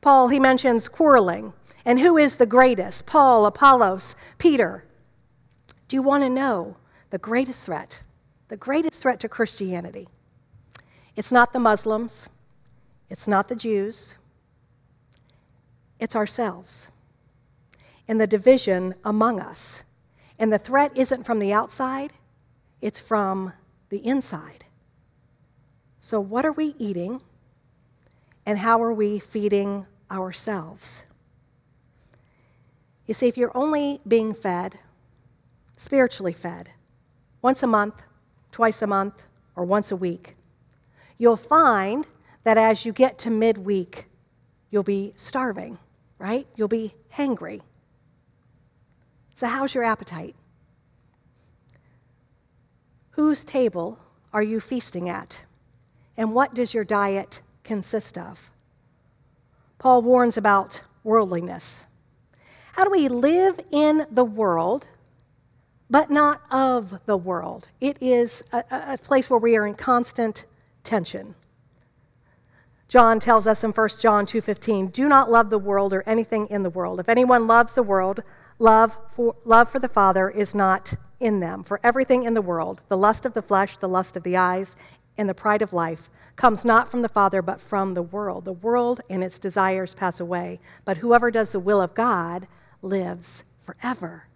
Paul, 0.00 0.28
he 0.28 0.38
mentions 0.38 0.88
quarreling. 0.88 1.52
And 1.84 2.00
who 2.00 2.16
is 2.16 2.36
the 2.36 2.46
greatest? 2.46 3.06
Paul, 3.06 3.46
Apollos, 3.46 4.14
Peter. 4.36 4.84
Do 5.86 5.96
you 5.96 6.02
want 6.02 6.22
to 6.22 6.30
know 6.30 6.76
the 7.10 7.18
greatest 7.18 7.64
threat 7.64 8.02
the 8.48 8.56
greatest 8.56 9.02
threat 9.02 9.20
to 9.20 9.28
Christianity. 9.28 10.08
It's 11.16 11.32
not 11.32 11.52
the 11.52 11.58
Muslims, 11.58 12.28
it's 13.08 13.28
not 13.28 13.48
the 13.48 13.56
Jews, 13.56 14.14
it's 15.98 16.16
ourselves 16.16 16.88
and 18.08 18.18
the 18.18 18.26
division 18.26 18.94
among 19.04 19.38
us. 19.38 19.82
And 20.38 20.52
the 20.52 20.58
threat 20.58 20.96
isn't 20.96 21.24
from 21.24 21.38
the 21.38 21.52
outside, 21.52 22.12
it's 22.80 22.98
from 22.98 23.52
the 23.90 23.98
inside. 23.98 24.64
So, 26.00 26.18
what 26.18 26.46
are 26.46 26.52
we 26.52 26.74
eating 26.78 27.20
and 28.46 28.58
how 28.58 28.82
are 28.82 28.92
we 28.92 29.18
feeding 29.18 29.86
ourselves? 30.10 31.04
You 33.06 33.14
see, 33.14 33.28
if 33.28 33.36
you're 33.36 33.56
only 33.56 34.00
being 34.06 34.32
fed, 34.32 34.78
spiritually 35.76 36.32
fed, 36.32 36.70
once 37.42 37.62
a 37.62 37.66
month, 37.66 38.02
twice 38.58 38.82
a 38.82 38.86
month, 38.88 39.24
or 39.54 39.64
once 39.64 39.92
a 39.92 39.94
week. 39.94 40.34
You'll 41.16 41.36
find 41.36 42.04
that 42.42 42.58
as 42.58 42.84
you 42.84 42.92
get 42.92 43.16
to 43.18 43.30
midweek, 43.30 44.06
you'll 44.68 44.82
be 44.82 45.12
starving. 45.14 45.78
right? 46.18 46.44
You'll 46.56 46.66
be 46.66 46.94
hangry. 47.14 47.60
So, 49.36 49.46
how's 49.46 49.76
your 49.76 49.84
appetite? 49.84 50.34
Whose 53.10 53.44
table 53.44 54.00
are 54.32 54.42
you 54.42 54.58
feasting 54.58 55.08
at? 55.08 55.44
And 56.16 56.34
what 56.34 56.52
does 56.52 56.74
your 56.74 56.82
diet 56.82 57.42
consist 57.62 58.18
of? 58.18 58.50
Paul 59.78 60.02
warns 60.02 60.36
about 60.36 60.82
worldliness. 61.04 61.86
How 62.72 62.82
do 62.82 62.90
we 62.90 63.06
live 63.06 63.60
in 63.70 64.04
the 64.10 64.24
world, 64.24 64.88
but 65.90 66.10
not 66.10 66.42
of 66.50 67.00
the 67.06 67.16
world? 67.16 67.68
It 67.80 67.96
is 68.00 68.42
a, 68.52 68.64
a 68.70 68.98
place 68.98 69.28
where 69.30 69.38
we 69.38 69.56
are 69.56 69.66
in 69.66 69.74
constant 69.74 70.44
tension. 70.84 71.34
John 72.88 73.20
tells 73.20 73.46
us 73.46 73.62
in 73.62 73.72
1 73.72 73.88
John 74.00 74.24
2:15, 74.24 74.88
"Do 74.88 75.08
not 75.08 75.30
love 75.30 75.50
the 75.50 75.58
world 75.58 75.92
or 75.92 76.02
anything 76.06 76.46
in 76.46 76.62
the 76.62 76.70
world. 76.70 77.00
If 77.00 77.08
anyone 77.08 77.46
loves 77.46 77.74
the 77.74 77.82
world, 77.82 78.20
love 78.58 78.96
for, 79.10 79.36
love 79.44 79.68
for 79.68 79.78
the 79.78 79.88
Father 79.88 80.30
is 80.30 80.54
not 80.54 80.94
in 81.20 81.40
them. 81.40 81.64
For 81.64 81.80
everything 81.82 82.22
in 82.22 82.34
the 82.34 82.42
world, 82.42 82.80
the 82.88 82.96
lust 82.96 83.26
of 83.26 83.34
the 83.34 83.42
flesh, 83.42 83.76
the 83.76 83.88
lust 83.88 84.16
of 84.16 84.22
the 84.22 84.36
eyes, 84.36 84.76
and 85.16 85.28
the 85.28 85.34
pride 85.34 85.62
of 85.62 85.72
life, 85.72 86.10
comes 86.36 86.64
not 86.64 86.88
from 86.88 87.02
the 87.02 87.08
Father, 87.08 87.42
but 87.42 87.60
from 87.60 87.94
the 87.94 88.02
world. 88.02 88.44
The 88.44 88.52
world 88.52 89.00
and 89.10 89.24
its 89.24 89.38
desires 89.38 89.94
pass 89.94 90.20
away, 90.20 90.60
but 90.84 90.98
whoever 90.98 91.30
does 91.30 91.52
the 91.52 91.60
will 91.60 91.80
of 91.80 91.94
God 91.94 92.46
lives 92.80 93.42
forever. 93.60 94.27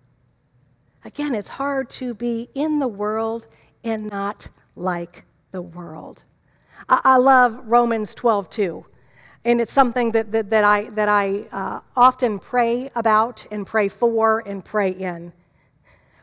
Again, 1.04 1.34
it's 1.34 1.48
hard 1.48 1.90
to 1.90 2.14
be 2.14 2.48
in 2.54 2.78
the 2.78 2.88
world 2.88 3.46
and 3.82 4.08
not 4.08 4.48
like 4.76 5.24
the 5.50 5.62
world. 5.62 6.24
I, 6.88 7.00
I 7.04 7.16
love 7.16 7.58
Romans 7.64 8.14
12 8.14 8.50
too. 8.50 8.86
And 9.44 9.60
it's 9.60 9.72
something 9.72 10.12
that, 10.12 10.30
that, 10.30 10.50
that 10.50 10.64
I, 10.64 10.90
that 10.90 11.08
I 11.08 11.46
uh, 11.50 11.80
often 11.96 12.38
pray 12.38 12.90
about 12.94 13.44
and 13.50 13.66
pray 13.66 13.88
for 13.88 14.42
and 14.46 14.64
pray 14.64 14.90
in. 14.90 15.32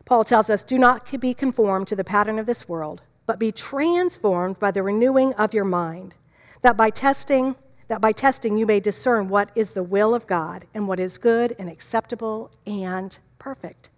Paul 0.06 0.24
tells 0.24 0.48
us, 0.48 0.64
Do 0.64 0.78
not 0.78 1.20
be 1.20 1.34
conformed 1.34 1.86
to 1.88 1.96
the 1.96 2.04
pattern 2.04 2.38
of 2.38 2.46
this 2.46 2.68
world, 2.68 3.02
but 3.26 3.38
be 3.38 3.52
transformed 3.52 4.58
by 4.58 4.70
the 4.70 4.82
renewing 4.82 5.34
of 5.34 5.52
your 5.52 5.66
mind, 5.66 6.14
that 6.62 6.76
by 6.76 6.88
testing, 6.88 7.56
that 7.88 8.00
by 8.00 8.12
testing 8.12 8.56
you 8.56 8.64
may 8.64 8.80
discern 8.80 9.28
what 9.28 9.50
is 9.54 9.74
the 9.74 9.82
will 9.82 10.14
of 10.14 10.26
God 10.26 10.66
and 10.72 10.88
what 10.88 10.98
is 10.98 11.18
good 11.18 11.54
and 11.58 11.68
acceptable 11.68 12.50
and 12.66 13.18
perfect. 13.38 13.90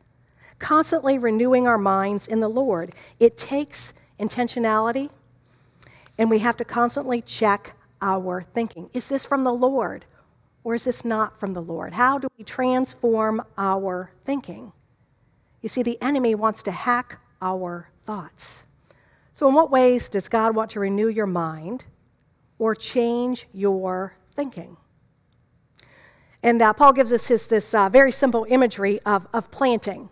Constantly 0.62 1.18
renewing 1.18 1.66
our 1.66 1.76
minds 1.76 2.28
in 2.28 2.38
the 2.38 2.48
Lord. 2.48 2.94
It 3.18 3.36
takes 3.36 3.92
intentionality, 4.20 5.10
and 6.16 6.30
we 6.30 6.38
have 6.38 6.56
to 6.58 6.64
constantly 6.64 7.20
check 7.20 7.74
our 8.00 8.46
thinking. 8.54 8.88
Is 8.92 9.08
this 9.08 9.26
from 9.26 9.42
the 9.42 9.52
Lord 9.52 10.04
or 10.62 10.76
is 10.76 10.84
this 10.84 11.04
not 11.04 11.36
from 11.40 11.52
the 11.52 11.60
Lord? 11.60 11.94
How 11.94 12.16
do 12.18 12.28
we 12.38 12.44
transform 12.44 13.42
our 13.58 14.12
thinking? 14.24 14.72
You 15.62 15.68
see, 15.68 15.82
the 15.82 16.00
enemy 16.00 16.36
wants 16.36 16.62
to 16.62 16.70
hack 16.70 17.18
our 17.40 17.88
thoughts. 18.04 18.62
So, 19.32 19.48
in 19.48 19.54
what 19.54 19.72
ways 19.72 20.08
does 20.08 20.28
God 20.28 20.54
want 20.54 20.70
to 20.72 20.80
renew 20.80 21.08
your 21.08 21.26
mind 21.26 21.86
or 22.60 22.76
change 22.76 23.48
your 23.52 24.14
thinking? 24.32 24.76
And 26.40 26.62
uh, 26.62 26.72
Paul 26.72 26.92
gives 26.92 27.12
us 27.12 27.26
his, 27.26 27.48
this 27.48 27.74
uh, 27.74 27.88
very 27.88 28.12
simple 28.12 28.46
imagery 28.48 29.00
of, 29.06 29.26
of 29.32 29.50
planting. 29.50 30.08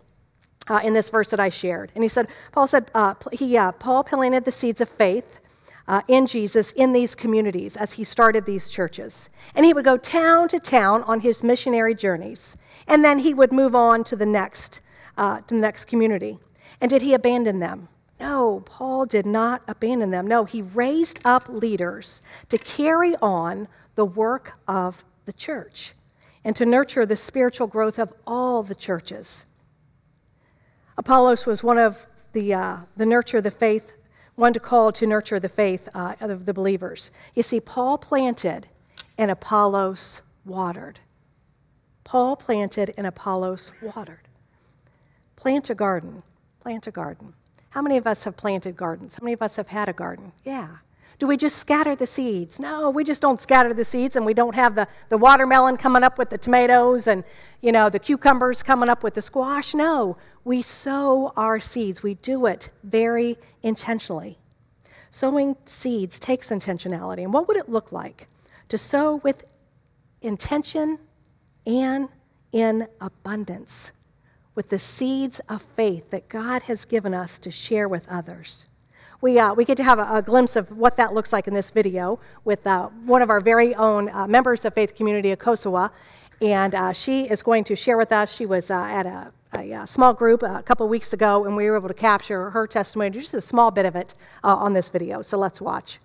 Uh, 0.71 0.79
in 0.85 0.93
this 0.93 1.09
verse 1.09 1.29
that 1.31 1.39
I 1.39 1.49
shared. 1.49 1.91
And 1.95 2.01
he 2.01 2.07
said, 2.07 2.29
Paul 2.53 2.65
said, 2.65 2.89
uh, 2.95 3.15
he, 3.33 3.57
uh, 3.57 3.73
Paul 3.73 4.05
planted 4.05 4.45
the 4.45 4.51
seeds 4.51 4.79
of 4.79 4.87
faith 4.87 5.41
uh, 5.85 6.01
in 6.07 6.27
Jesus 6.27 6.71
in 6.71 6.93
these 6.93 7.13
communities 7.13 7.75
as 7.75 7.91
he 7.91 8.05
started 8.05 8.45
these 8.45 8.69
churches. 8.69 9.29
And 9.53 9.65
he 9.65 9.73
would 9.73 9.83
go 9.83 9.97
town 9.97 10.47
to 10.47 10.59
town 10.59 11.03
on 11.03 11.19
his 11.19 11.43
missionary 11.43 11.93
journeys. 11.93 12.55
And 12.87 13.03
then 13.03 13.19
he 13.19 13.33
would 13.33 13.51
move 13.51 13.75
on 13.75 14.05
to 14.05 14.15
the 14.15 14.25
next, 14.25 14.79
uh, 15.17 15.41
to 15.41 15.55
the 15.55 15.59
next 15.59 15.89
community. 15.89 16.39
And 16.79 16.89
did 16.89 17.01
he 17.01 17.13
abandon 17.13 17.59
them? 17.59 17.89
No, 18.17 18.63
Paul 18.65 19.05
did 19.05 19.25
not 19.25 19.63
abandon 19.67 20.11
them. 20.11 20.25
No, 20.25 20.45
he 20.45 20.61
raised 20.61 21.19
up 21.25 21.49
leaders 21.49 22.21
to 22.47 22.57
carry 22.57 23.13
on 23.21 23.67
the 23.95 24.05
work 24.05 24.53
of 24.69 25.03
the 25.25 25.33
church 25.33 25.95
and 26.45 26.55
to 26.55 26.65
nurture 26.65 27.05
the 27.05 27.17
spiritual 27.17 27.67
growth 27.67 27.99
of 27.99 28.13
all 28.25 28.63
the 28.63 28.75
churches. 28.75 29.45
Apollos 31.01 31.47
was 31.47 31.63
one 31.63 31.79
of 31.79 32.05
the, 32.33 32.53
uh, 32.53 32.77
the 32.95 33.07
nurture 33.07 33.41
the 33.41 33.49
faith 33.49 33.97
one 34.35 34.53
to 34.53 34.59
call 34.59 34.91
to 34.91 35.07
nurture 35.07 35.39
the 35.39 35.49
faith 35.49 35.89
uh, 35.95 36.13
of 36.21 36.45
the 36.45 36.53
believers. 36.53 37.09
You 37.33 37.41
see, 37.41 37.59
Paul 37.59 37.97
planted 37.97 38.67
and 39.17 39.31
Apollos 39.31 40.21
watered. 40.45 40.99
Paul 42.03 42.35
planted 42.35 42.93
and 42.97 43.07
Apollos 43.07 43.71
watered. 43.81 44.27
Plant 45.35 45.71
a 45.71 45.75
garden. 45.75 46.21
Plant 46.59 46.85
a 46.85 46.91
garden. 46.91 47.33
How 47.71 47.81
many 47.81 47.97
of 47.97 48.05
us 48.05 48.23
have 48.25 48.37
planted 48.37 48.77
gardens? 48.77 49.15
How 49.15 49.23
many 49.23 49.33
of 49.33 49.41
us 49.41 49.55
have 49.55 49.69
had 49.69 49.89
a 49.89 49.93
garden? 49.93 50.31
Yeah. 50.43 50.67
Do 51.21 51.27
we 51.27 51.37
just 51.37 51.59
scatter 51.59 51.95
the 51.95 52.07
seeds? 52.07 52.59
No, 52.59 52.89
we 52.89 53.03
just 53.03 53.21
don't 53.21 53.39
scatter 53.39 53.75
the 53.75 53.85
seeds 53.85 54.15
and 54.15 54.25
we 54.25 54.33
don't 54.33 54.55
have 54.55 54.73
the, 54.73 54.87
the 55.09 55.19
watermelon 55.19 55.77
coming 55.77 56.01
up 56.01 56.17
with 56.17 56.31
the 56.31 56.37
tomatoes 56.39 57.05
and, 57.05 57.23
you 57.61 57.71
know, 57.71 57.91
the 57.91 57.99
cucumbers 57.99 58.63
coming 58.63 58.89
up 58.89 59.03
with 59.03 59.13
the 59.13 59.21
squash. 59.21 59.75
No, 59.75 60.17
we 60.43 60.61
sow 60.61 61.33
our 61.35 61.59
seeds. 61.59 62.03
We 62.03 62.15
do 62.15 62.45
it 62.45 62.69
very 62.83 63.37
intentionally. 63.61 64.37
Sowing 65.09 65.57
seeds 65.65 66.19
takes 66.19 66.49
intentionality. 66.49 67.23
And 67.23 67.33
what 67.33 67.47
would 67.47 67.57
it 67.57 67.69
look 67.69 67.91
like 67.91 68.27
to 68.69 68.77
sow 68.77 69.17
with 69.17 69.45
intention 70.21 70.99
and 71.65 72.09
in 72.51 72.87
abundance 72.99 73.91
with 74.55 74.69
the 74.69 74.79
seeds 74.79 75.39
of 75.47 75.61
faith 75.61 76.09
that 76.09 76.29
God 76.29 76.63
has 76.63 76.85
given 76.85 77.13
us 77.13 77.39
to 77.39 77.51
share 77.51 77.87
with 77.87 78.07
others? 78.09 78.67
we, 79.21 79.37
uh, 79.37 79.53
we 79.53 79.65
get 79.65 79.77
to 79.77 79.83
have 79.83 79.99
a, 79.99 80.17
a, 80.17 80.21
glimpse 80.21 80.55
of 80.55 80.71
what 80.71 80.97
that 80.97 81.13
looks 81.13 81.31
like 81.31 81.47
in 81.47 81.53
this 81.53 81.71
video 81.71 82.19
with 82.43 82.65
uh, 82.65 82.87
one 83.05 83.21
of 83.21 83.29
our 83.29 83.39
very 83.39 83.73
own 83.75 84.09
uh, 84.09 84.27
members 84.27 84.65
of 84.65 84.73
Faith 84.73 84.95
Community 84.95 85.33
Akosua. 85.35 85.91
And 86.41 86.73
uh, 86.73 86.91
she 86.91 87.29
is 87.29 87.43
going 87.43 87.63
to 87.65 87.75
share 87.75 87.97
with 87.97 88.11
us. 88.11 88.35
She 88.35 88.47
was 88.47 88.71
uh, 88.71 88.81
at 88.81 89.05
a, 89.05 89.31
a, 89.55 89.73
uh, 89.73 89.85
small 89.85 90.11
group 90.11 90.41
a 90.41 90.63
couple 90.63 90.89
weeks 90.89 91.13
ago, 91.13 91.45
and 91.45 91.55
we 91.55 91.69
were 91.69 91.77
able 91.77 91.87
to 91.87 91.93
capture 91.93 92.49
her 92.49 92.65
testimony, 92.65 93.11
just 93.11 93.35
a 93.35 93.41
small 93.41 93.69
bit 93.69 93.85
of 93.85 93.95
it, 93.95 94.15
on 94.43 94.73
this 94.73 94.89
video. 94.89 95.21
So 95.21 95.37
let's 95.37 95.61
watch. 95.61 95.99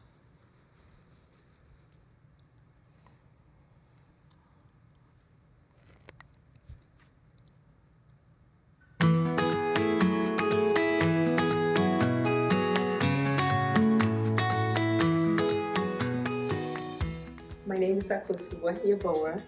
My 17.66 17.81
name 17.81 17.99
is 17.99 18.11
Akosua 18.11 18.78
Hiaboa. 18.85 19.43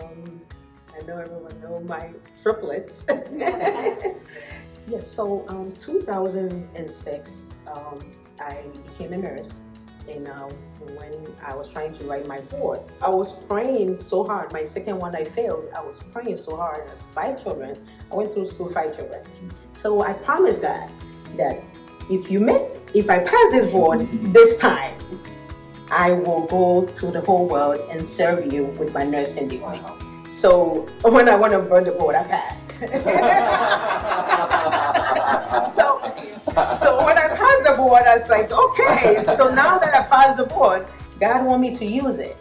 Um, 0.00 0.40
I 0.94 1.04
know 1.04 1.18
everyone 1.18 1.60
know 1.60 1.80
my 1.80 2.10
triplets. 2.42 3.04
yes, 3.38 4.14
so 5.02 5.44
um, 5.48 5.72
2006, 5.78 7.54
um, 7.74 8.12
I 8.40 8.64
became 8.86 9.12
a 9.12 9.16
nurse. 9.18 9.60
And 10.08 10.28
uh, 10.28 10.48
when 10.94 11.12
I 11.44 11.54
was 11.54 11.68
trying 11.68 11.92
to 11.98 12.04
write 12.04 12.26
my 12.26 12.38
board, 12.42 12.80
I 13.02 13.10
was 13.10 13.32
praying 13.32 13.96
so 13.96 14.22
hard. 14.24 14.52
My 14.52 14.62
second 14.62 14.98
one 14.98 15.16
I 15.16 15.24
failed. 15.24 15.68
I 15.76 15.80
was 15.80 15.98
praying 16.12 16.36
so 16.36 16.56
hard. 16.56 16.88
As 16.90 17.02
five 17.06 17.42
children, 17.42 17.76
I 18.12 18.16
went 18.16 18.32
through 18.32 18.48
school 18.48 18.72
five 18.72 18.96
children. 18.96 19.22
So 19.72 20.02
I 20.02 20.12
promised 20.12 20.62
God 20.62 20.88
that 21.36 21.62
if 22.08 22.30
you 22.30 22.38
make, 22.38 22.62
if 22.94 23.10
I 23.10 23.18
pass 23.18 23.50
this 23.50 23.70
board 23.70 24.08
this 24.32 24.58
time, 24.58 24.94
I 25.90 26.12
will 26.12 26.46
go 26.46 26.84
to 26.84 27.10
the 27.10 27.20
whole 27.20 27.46
world 27.46 27.78
and 27.90 28.04
serve 28.04 28.52
you 28.52 28.64
with 28.64 28.92
my 28.92 29.04
nursing 29.04 29.48
degree. 29.48 29.80
So 30.28 30.86
when 31.02 31.28
I 31.28 31.36
want 31.36 31.52
to 31.52 31.60
burn 31.60 31.84
the 31.84 31.92
board, 31.92 32.16
I 32.16 32.24
pass. 32.24 32.66
so, 35.74 36.00
so 36.78 37.04
when 37.04 37.16
I 37.16 37.28
passed 37.28 37.64
the 37.64 37.74
board, 37.76 38.02
I 38.02 38.16
was 38.16 38.28
like, 38.28 38.50
okay, 38.50 39.22
so 39.22 39.48
now 39.48 39.78
that 39.78 39.94
I 39.94 40.02
passed 40.02 40.38
the 40.38 40.44
board, 40.44 40.86
God 41.20 41.46
want 41.46 41.62
me 41.62 41.74
to 41.76 41.86
use 41.86 42.18
it 42.18 42.36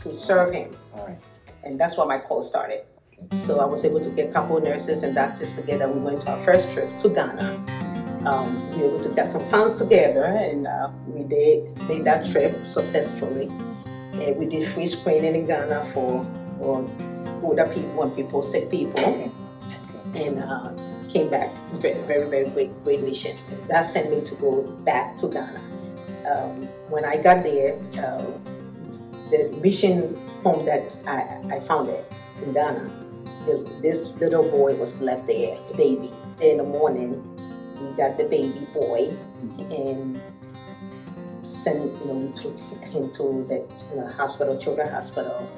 to 0.00 0.12
serve 0.12 0.52
Him. 0.52 0.70
And 1.64 1.78
that's 1.78 1.96
why 1.96 2.04
my 2.04 2.18
call 2.18 2.42
started. 2.42 2.84
So 3.32 3.60
I 3.60 3.64
was 3.64 3.86
able 3.86 4.00
to 4.00 4.10
get 4.10 4.28
a 4.28 4.32
couple 4.32 4.60
nurses 4.60 5.02
and 5.02 5.14
doctors 5.14 5.54
together. 5.54 5.88
We 5.88 6.00
went 6.00 6.20
to 6.22 6.32
our 6.32 6.44
first 6.44 6.70
trip 6.72 7.00
to 7.00 7.08
Ghana 7.08 7.64
um, 8.26 8.70
we 8.70 8.82
were 8.82 8.88
able 8.88 9.04
to 9.04 9.08
get 9.10 9.26
some 9.26 9.46
funds 9.48 9.78
together 9.78 10.24
and 10.24 10.66
uh, 10.66 10.90
we 11.06 11.24
did 11.24 11.76
made 11.88 12.04
that 12.04 12.26
trip 12.30 12.66
successfully. 12.66 13.46
And 13.46 14.36
we 14.36 14.46
did 14.46 14.68
free 14.68 14.86
screening 14.86 15.34
in 15.34 15.46
Ghana 15.46 15.90
for, 15.92 16.26
older 17.42 17.66
people 17.66 18.02
and 18.02 18.16
people, 18.16 18.42
sick 18.42 18.70
people. 18.70 19.32
And 20.14 20.38
uh, 20.38 20.72
came 21.14 21.28
back 21.28 21.50
very, 21.74 22.00
very, 22.02 22.28
very 22.28 22.48
great, 22.50 22.84
great 22.84 23.02
mission. 23.02 23.36
That 23.68 23.82
sent 23.82 24.10
me 24.10 24.20
to 24.22 24.34
go 24.36 24.62
back 24.82 25.16
to 25.18 25.28
Ghana. 25.28 25.60
Um, 26.30 26.66
when 26.88 27.04
I 27.04 27.16
got 27.16 27.42
there, 27.42 27.78
uh, 27.98 28.24
the 29.30 29.54
mission 29.60 30.16
home 30.42 30.64
that 30.66 30.82
I, 31.06 31.56
I 31.56 31.60
founded 31.60 32.04
in 32.42 32.52
Ghana, 32.52 32.90
the, 33.46 33.68
this 33.82 34.08
little 34.14 34.42
boy 34.42 34.74
was 34.76 35.00
left 35.00 35.26
there, 35.26 35.58
baby. 35.76 36.10
In 36.40 36.56
the 36.56 36.64
morning, 36.64 37.22
we 37.84 37.96
got 37.96 38.16
the 38.16 38.24
baby 38.24 38.66
boy 38.72 39.16
and 39.58 40.20
sent 41.42 41.94
you 42.00 42.06
know 42.06 42.14
we 42.14 42.32
took 42.32 42.58
him 42.82 43.12
to 43.12 43.44
the 43.48 43.66
you 43.90 44.00
know, 44.00 44.08
hospital, 44.08 44.58
children's 44.58 44.90
hospital, 44.90 45.48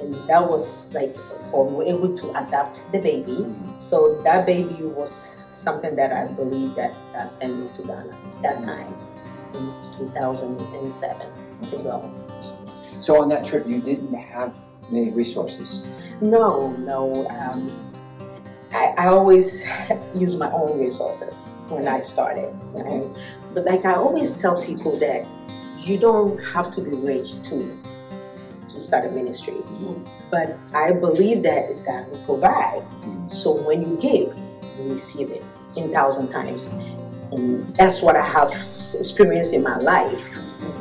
and 0.00 0.14
that 0.28 0.48
was 0.48 0.92
like 0.94 1.16
or 1.52 1.66
we 1.66 1.74
were 1.76 1.84
able 1.84 2.16
to 2.16 2.30
adopt 2.30 2.90
the 2.92 2.98
baby. 2.98 3.32
Mm-hmm. 3.32 3.78
So 3.78 4.20
that 4.22 4.46
baby 4.46 4.82
was 4.82 5.36
something 5.52 5.96
that 5.96 6.12
I 6.12 6.26
believe 6.26 6.74
that 6.76 6.94
that 7.12 7.28
sent 7.28 7.58
me 7.58 7.68
to 7.74 7.82
Ghana 7.82 8.16
that 8.42 8.56
mm-hmm. 8.58 8.66
time 8.66 8.94
in 9.54 10.08
2007 10.08 11.26
to 11.70 11.76
go. 11.78 12.14
So 13.00 13.22
on 13.22 13.28
that 13.30 13.46
trip, 13.46 13.66
you 13.66 13.80
didn't 13.80 14.12
have 14.14 14.54
many 14.90 15.10
resources. 15.10 15.82
No, 16.20 16.70
no. 16.76 17.26
Um, 17.28 17.89
I, 18.72 18.94
I 18.98 19.06
always 19.08 19.66
use 20.14 20.36
my 20.36 20.50
own 20.52 20.78
resources 20.78 21.48
when 21.68 21.88
I 21.88 22.00
started. 22.00 22.54
Right? 22.72 23.04
But 23.54 23.64
like 23.64 23.84
I 23.84 23.94
always 23.94 24.40
tell 24.40 24.62
people 24.62 24.98
that 25.00 25.26
you 25.78 25.98
don't 25.98 26.38
have 26.44 26.70
to 26.72 26.80
be 26.80 26.90
rich 26.90 27.42
to 27.44 27.76
to 28.68 28.80
start 28.80 29.04
a 29.04 29.10
ministry. 29.10 29.54
Mm-hmm. 29.54 30.04
But 30.30 30.56
I 30.74 30.92
believe 30.92 31.42
that 31.42 31.70
is 31.70 31.80
God 31.80 32.08
will 32.10 32.24
provide. 32.24 32.82
Mm-hmm. 32.82 33.28
So 33.28 33.52
when 33.52 33.82
you 33.82 33.96
give, 33.96 34.36
you 34.78 34.92
receive 34.92 35.30
it 35.30 35.42
in 35.76 35.92
thousand 35.92 36.28
times. 36.28 36.68
And 37.32 37.74
that's 37.76 38.02
what 38.02 38.16
I 38.16 38.24
have 38.24 38.50
experienced 38.52 39.52
in 39.52 39.62
my 39.62 39.78
life. 39.78 40.24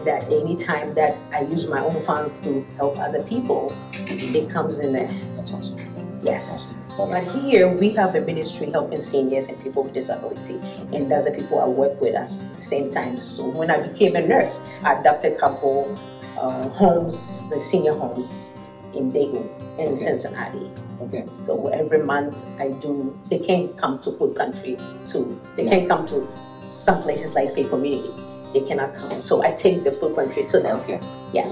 That 0.05 0.23
anytime 0.25 0.93
that 0.95 1.15
I 1.33 1.41
use 1.41 1.67
my 1.67 1.79
own 1.79 2.01
funds 2.03 2.43
to 2.43 2.65
help 2.77 2.97
other 2.97 3.23
people, 3.23 3.75
it 3.93 4.49
comes 4.49 4.79
in 4.79 4.93
there. 4.93 5.13
That's 5.35 5.51
awesome. 5.51 6.21
Yes. 6.23 6.75
But 7.07 7.23
here 7.43 7.67
we 7.67 7.89
have 7.91 8.15
a 8.15 8.21
ministry 8.21 8.69
helping 8.71 8.99
seniors 9.01 9.47
and 9.47 9.61
people 9.63 9.83
with 9.83 9.93
disability, 9.93 10.59
and 10.93 11.09
that's 11.11 11.25
the 11.25 11.31
people 11.31 11.59
I 11.59 11.65
work 11.65 11.99
with 12.01 12.15
us 12.15 12.45
at 12.47 12.55
the 12.55 12.61
same 12.61 12.91
time. 12.91 13.19
So 13.19 13.47
when 13.49 13.69
I 13.71 13.77
became 13.87 14.15
a 14.15 14.25
nurse, 14.25 14.59
I 14.83 14.93
adopted 14.99 15.33
a 15.33 15.35
couple 15.37 15.97
uh, 16.37 16.67
homes, 16.69 17.47
the 17.49 17.59
senior 17.59 17.93
homes 17.93 18.51
in 18.93 19.11
Dago 19.11 19.45
and 19.79 19.93
Okay. 19.95 20.03
Cincinnati. 20.05 20.69
Okay. 21.01 21.23
So 21.27 21.67
every 21.67 21.99
month 22.03 22.45
I 22.59 22.69
do. 22.69 23.17
They 23.29 23.39
can't 23.39 23.75
come 23.77 23.99
to 24.03 24.11
food 24.13 24.35
pantry 24.35 24.77
too. 25.07 25.39
They 25.55 25.63
Yeah. 25.63 25.69
can't 25.69 25.87
come 25.87 26.07
to 26.07 26.27
some 26.69 27.01
places 27.03 27.33
like 27.33 27.53
Faith 27.55 27.69
Community. 27.69 28.13
They 28.53 28.61
cannot 28.61 28.95
come. 28.95 29.19
So 29.21 29.43
I 29.43 29.51
take 29.51 29.83
the 29.83 29.91
food 29.91 30.15
pantry 30.15 30.45
to 30.47 30.59
them. 30.59 30.79
Okay. 30.81 30.99
Yes. 31.33 31.51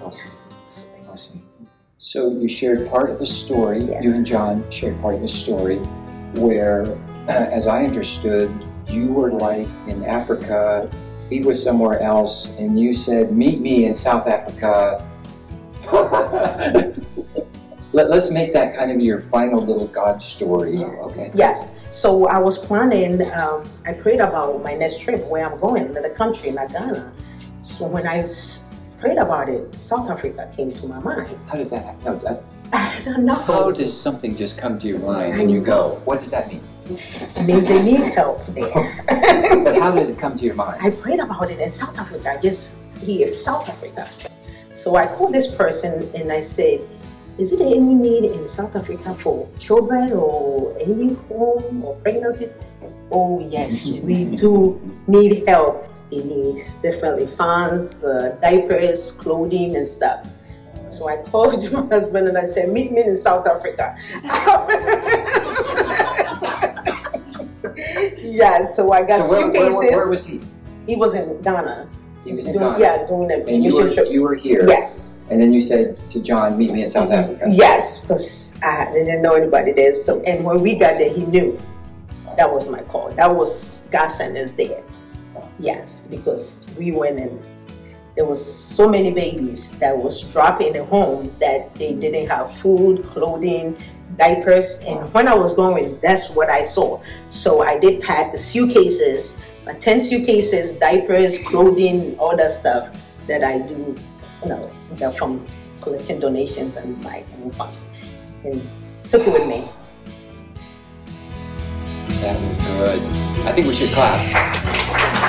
Awesome. 0.00 0.06
Awesome. 0.06 0.39
So 2.02 2.30
you 2.30 2.48
shared 2.48 2.88
part 2.88 3.10
of 3.10 3.20
a 3.20 3.26
story, 3.26 3.84
Yeah. 3.84 4.00
you 4.00 4.14
and 4.14 4.24
John 4.24 4.64
shared 4.70 4.98
part 5.02 5.16
of 5.16 5.22
a 5.22 5.28
story 5.28 5.76
where, 6.36 6.86
uh, 7.28 7.30
as 7.30 7.66
I 7.66 7.84
understood, 7.84 8.50
you 8.88 9.08
were 9.08 9.32
like 9.32 9.68
in 9.86 10.02
Africa, 10.06 10.88
he 11.28 11.40
was 11.40 11.62
somewhere 11.62 12.00
else, 12.00 12.48
and 12.58 12.80
you 12.80 12.94
said, 12.94 13.36
Meet 13.36 13.60
me 13.60 13.84
in 13.84 13.94
South 13.94 14.26
Africa. 14.26 15.04
Let, 17.92 18.10
us 18.12 18.30
make 18.30 18.54
that 18.54 18.74
kind 18.74 18.90
of 18.90 19.00
your 19.00 19.20
final 19.20 19.60
little 19.60 19.88
God 19.88 20.22
story. 20.22 20.78
Yes. 20.78 21.04
Okay. 21.04 21.30
Yes. 21.34 21.74
So 21.90 22.28
I 22.28 22.38
was 22.38 22.56
planning. 22.56 23.30
Um, 23.32 23.68
I 23.84 23.92
prayed 23.92 24.20
about 24.20 24.62
my 24.62 24.74
next 24.74 25.00
trip, 25.00 25.26
where 25.26 25.44
I'm 25.44 25.58
going, 25.60 25.84
another 25.84 26.14
country, 26.14 26.50
not 26.50 26.72
Ghana. 26.72 27.12
So 27.62 27.86
when 27.86 28.06
I 28.06 28.26
prayed 29.00 29.18
about 29.18 29.48
it, 29.48 29.74
South 29.74 30.10
Africa 30.10 30.52
came 30.54 30.72
to 30.72 30.86
my 30.86 31.00
mind. 31.00 31.36
How 31.48 31.56
did 31.56 31.70
that 31.70 31.84
happen? 31.84 32.20
No, 32.22 32.44
I 32.72 33.02
don't 33.04 33.24
know. 33.24 33.34
how 33.34 33.70
does 33.72 33.98
something 33.98 34.36
just 34.36 34.56
come 34.56 34.78
to 34.78 34.86
your 34.86 35.00
mind 35.00 35.40
and 35.40 35.50
you 35.50 35.60
go, 35.60 36.00
What 36.04 36.20
does 36.20 36.30
that 36.30 36.48
mean? 36.52 36.62
It 36.88 37.44
means 37.44 37.66
they 37.66 37.82
need 37.82 38.04
help 38.12 38.46
there. 38.54 39.04
But 39.64 39.78
how 39.78 39.90
did 39.92 40.10
it 40.10 40.18
come 40.18 40.36
to 40.36 40.44
your 40.44 40.54
mind? 40.54 40.78
I 40.80 40.90
prayed 40.90 41.18
about 41.20 41.50
it 41.50 41.58
in 41.58 41.70
South 41.70 41.98
Africa, 41.98 42.38
just 42.42 42.70
here, 43.00 43.36
South 43.38 43.68
Africa. 43.68 44.08
So 44.74 44.96
I 44.96 45.06
called 45.06 45.34
this 45.34 45.52
person 45.52 46.10
and 46.14 46.30
I 46.30 46.40
said, 46.40 46.80
Is 47.38 47.50
there 47.50 47.66
any 47.66 47.94
need 47.94 48.24
in 48.24 48.46
South 48.46 48.76
Africa 48.76 49.14
for 49.14 49.48
children 49.58 50.12
or 50.12 50.76
any 50.78 51.14
home 51.28 51.82
or 51.84 51.96
pregnancies? 51.96 52.58
Oh, 53.10 53.40
yes, 53.40 53.86
we 53.86 54.24
do 54.36 54.78
need 55.08 55.48
help. 55.48 55.89
They 56.10 56.22
needs 56.24 56.74
definitely 56.74 57.28
funds, 57.28 58.04
uh, 58.04 58.36
diapers, 58.42 59.12
clothing, 59.12 59.76
and 59.76 59.86
stuff. 59.86 60.26
So 60.90 61.08
I 61.08 61.18
called 61.22 61.70
my 61.72 61.86
husband 61.86 62.28
and 62.28 62.36
I 62.36 62.44
said, 62.44 62.68
Meet 62.70 62.92
me 62.92 63.02
in 63.02 63.16
South 63.16 63.46
Africa. 63.46 63.96
yeah, 68.18 68.64
so 68.64 68.92
I 68.92 69.02
got 69.02 69.28
So 69.28 69.30
where, 69.30 69.50
where, 69.50 69.52
suitcases. 69.52 69.78
where, 69.78 69.90
where 69.92 70.08
was 70.10 70.26
he? 70.26 70.40
He 70.86 70.96
was 70.96 71.14
in 71.14 71.40
Ghana. 71.42 71.88
He 72.24 72.32
was 72.32 72.46
in 72.46 72.52
doing, 72.52 72.64
Ghana. 72.64 72.80
Yeah, 72.80 73.06
doing 73.06 73.28
the 73.28 73.46
And 73.46 73.64
you 73.64 73.74
were, 73.74 73.92
trip. 73.92 74.08
you 74.10 74.22
were 74.22 74.34
here. 74.34 74.66
Yes. 74.66 75.28
And 75.30 75.40
then 75.40 75.52
you 75.52 75.60
said 75.60 75.96
to 76.08 76.20
John, 76.20 76.58
meet 76.58 76.72
me 76.72 76.82
in 76.82 76.90
South 76.90 77.10
Africa. 77.12 77.46
Yes, 77.48 78.00
because 78.02 78.56
I 78.62 78.90
didn't 78.92 79.22
know 79.22 79.34
anybody 79.34 79.72
there. 79.72 79.92
So, 79.94 80.20
and 80.22 80.44
when 80.44 80.60
we 80.60 80.76
got 80.76 80.98
there, 80.98 81.10
he 81.10 81.24
knew 81.24 81.58
that 82.36 82.52
was 82.52 82.68
my 82.68 82.82
call. 82.82 83.12
That 83.12 83.34
was 83.34 83.88
God 83.92 84.08
sent 84.08 84.36
us 84.36 84.52
there. 84.54 84.82
Yes, 85.60 86.06
because 86.08 86.66
we 86.78 86.90
went 86.90 87.20
and 87.20 87.38
there 88.16 88.24
was 88.24 88.40
so 88.42 88.88
many 88.88 89.12
babies 89.12 89.72
that 89.72 89.96
was 89.96 90.22
dropped 90.22 90.62
in 90.62 90.72
the 90.72 90.84
home 90.84 91.34
that 91.38 91.74
they 91.74 91.92
didn't 91.92 92.28
have 92.28 92.52
food, 92.58 93.04
clothing, 93.04 93.76
diapers. 94.16 94.80
And 94.80 95.12
when 95.12 95.28
I 95.28 95.34
was 95.34 95.54
going, 95.54 96.00
that's 96.00 96.30
what 96.30 96.48
I 96.48 96.62
saw. 96.62 97.00
So 97.28 97.62
I 97.62 97.78
did 97.78 98.02
pack 98.02 98.32
the 98.32 98.38
suitcases, 98.38 99.36
my 99.64 99.74
10 99.74 100.00
suitcases, 100.02 100.72
diapers, 100.72 101.38
clothing, 101.44 102.18
all 102.18 102.36
that 102.36 102.52
stuff 102.52 102.88
that 103.26 103.44
I 103.44 103.58
do, 103.58 103.94
you 104.42 104.48
know, 104.48 104.72
that 104.92 105.16
from 105.16 105.46
collecting 105.82 106.20
donations 106.20 106.76
and 106.76 107.00
my 107.02 107.22
own 107.42 107.52
funds. 107.52 107.88
And 108.44 108.66
took 109.10 109.26
it 109.26 109.32
with 109.32 109.46
me. 109.46 109.70
That 112.20 112.40
was 112.40 112.62
good. 112.66 113.46
I 113.46 113.52
think 113.52 113.66
we 113.66 113.74
should 113.74 113.92
clap. 113.92 115.19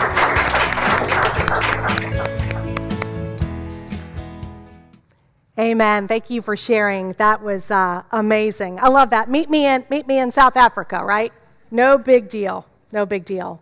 Amen. 5.59 6.07
Thank 6.07 6.29
you 6.29 6.41
for 6.41 6.55
sharing. 6.55 7.11
That 7.13 7.43
was 7.43 7.69
uh, 7.69 8.03
amazing. 8.11 8.79
I 8.79 8.87
love 8.87 9.09
that. 9.11 9.29
Meet 9.29 9.49
me 9.49 9.67
in 9.67 9.85
meet 9.89 10.07
me 10.07 10.17
in 10.17 10.31
South 10.31 10.55
Africa, 10.55 11.03
right? 11.03 11.31
No 11.69 11.97
big 11.97 12.29
deal. 12.29 12.65
No 12.91 13.05
big 13.05 13.25
deal. 13.25 13.61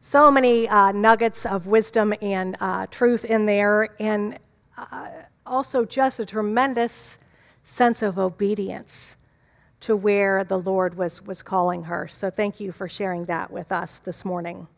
So 0.00 0.30
many 0.30 0.68
uh, 0.68 0.92
nuggets 0.92 1.46
of 1.46 1.66
wisdom 1.66 2.12
and 2.20 2.56
uh, 2.60 2.86
truth 2.90 3.24
in 3.24 3.46
there, 3.46 3.88
and 3.98 4.38
uh, 4.76 5.08
also 5.46 5.84
just 5.84 6.20
a 6.20 6.26
tremendous 6.26 7.18
sense 7.64 8.02
of 8.02 8.18
obedience 8.18 9.16
to 9.80 9.96
where 9.96 10.44
the 10.44 10.58
Lord 10.58 10.94
was 10.94 11.22
was 11.22 11.42
calling 11.42 11.84
her. 11.84 12.06
So 12.06 12.30
thank 12.30 12.60
you 12.60 12.70
for 12.70 12.88
sharing 12.88 13.24
that 13.24 13.50
with 13.50 13.72
us 13.72 13.98
this 13.98 14.24
morning. 14.24 14.68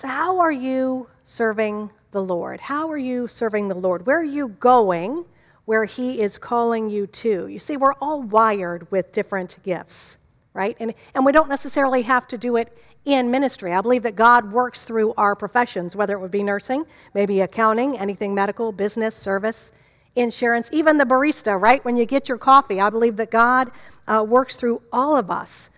So, 0.00 0.08
how 0.08 0.38
are 0.38 0.50
you 0.50 1.08
serving 1.24 1.90
the 2.12 2.22
Lord? 2.22 2.58
How 2.58 2.88
are 2.88 2.96
you 2.96 3.28
serving 3.28 3.68
the 3.68 3.74
Lord? 3.74 4.06
Where 4.06 4.18
are 4.18 4.24
you 4.24 4.48
going 4.48 5.26
where 5.66 5.84
He 5.84 6.22
is 6.22 6.38
calling 6.38 6.88
you 6.88 7.06
to? 7.06 7.48
You 7.48 7.58
see, 7.58 7.76
we're 7.76 7.92
all 8.00 8.22
wired 8.22 8.90
with 8.90 9.12
different 9.12 9.58
gifts, 9.62 10.16
right? 10.54 10.74
And, 10.80 10.94
and 11.14 11.26
we 11.26 11.32
don't 11.32 11.50
necessarily 11.50 12.00
have 12.00 12.26
to 12.28 12.38
do 12.38 12.56
it 12.56 12.74
in 13.04 13.30
ministry. 13.30 13.74
I 13.74 13.82
believe 13.82 14.04
that 14.04 14.16
God 14.16 14.50
works 14.50 14.86
through 14.86 15.12
our 15.18 15.36
professions, 15.36 15.94
whether 15.94 16.14
it 16.14 16.20
would 16.20 16.30
be 16.30 16.42
nursing, 16.42 16.86
maybe 17.12 17.42
accounting, 17.42 17.98
anything 17.98 18.34
medical, 18.34 18.72
business, 18.72 19.14
service, 19.14 19.70
insurance, 20.14 20.70
even 20.72 20.96
the 20.96 21.04
barista, 21.04 21.60
right? 21.60 21.84
When 21.84 21.98
you 21.98 22.06
get 22.06 22.26
your 22.26 22.38
coffee, 22.38 22.80
I 22.80 22.88
believe 22.88 23.16
that 23.16 23.30
God 23.30 23.70
uh, 24.08 24.24
works 24.26 24.56
through 24.56 24.80
all 24.94 25.14
of 25.18 25.30
us. 25.30 25.68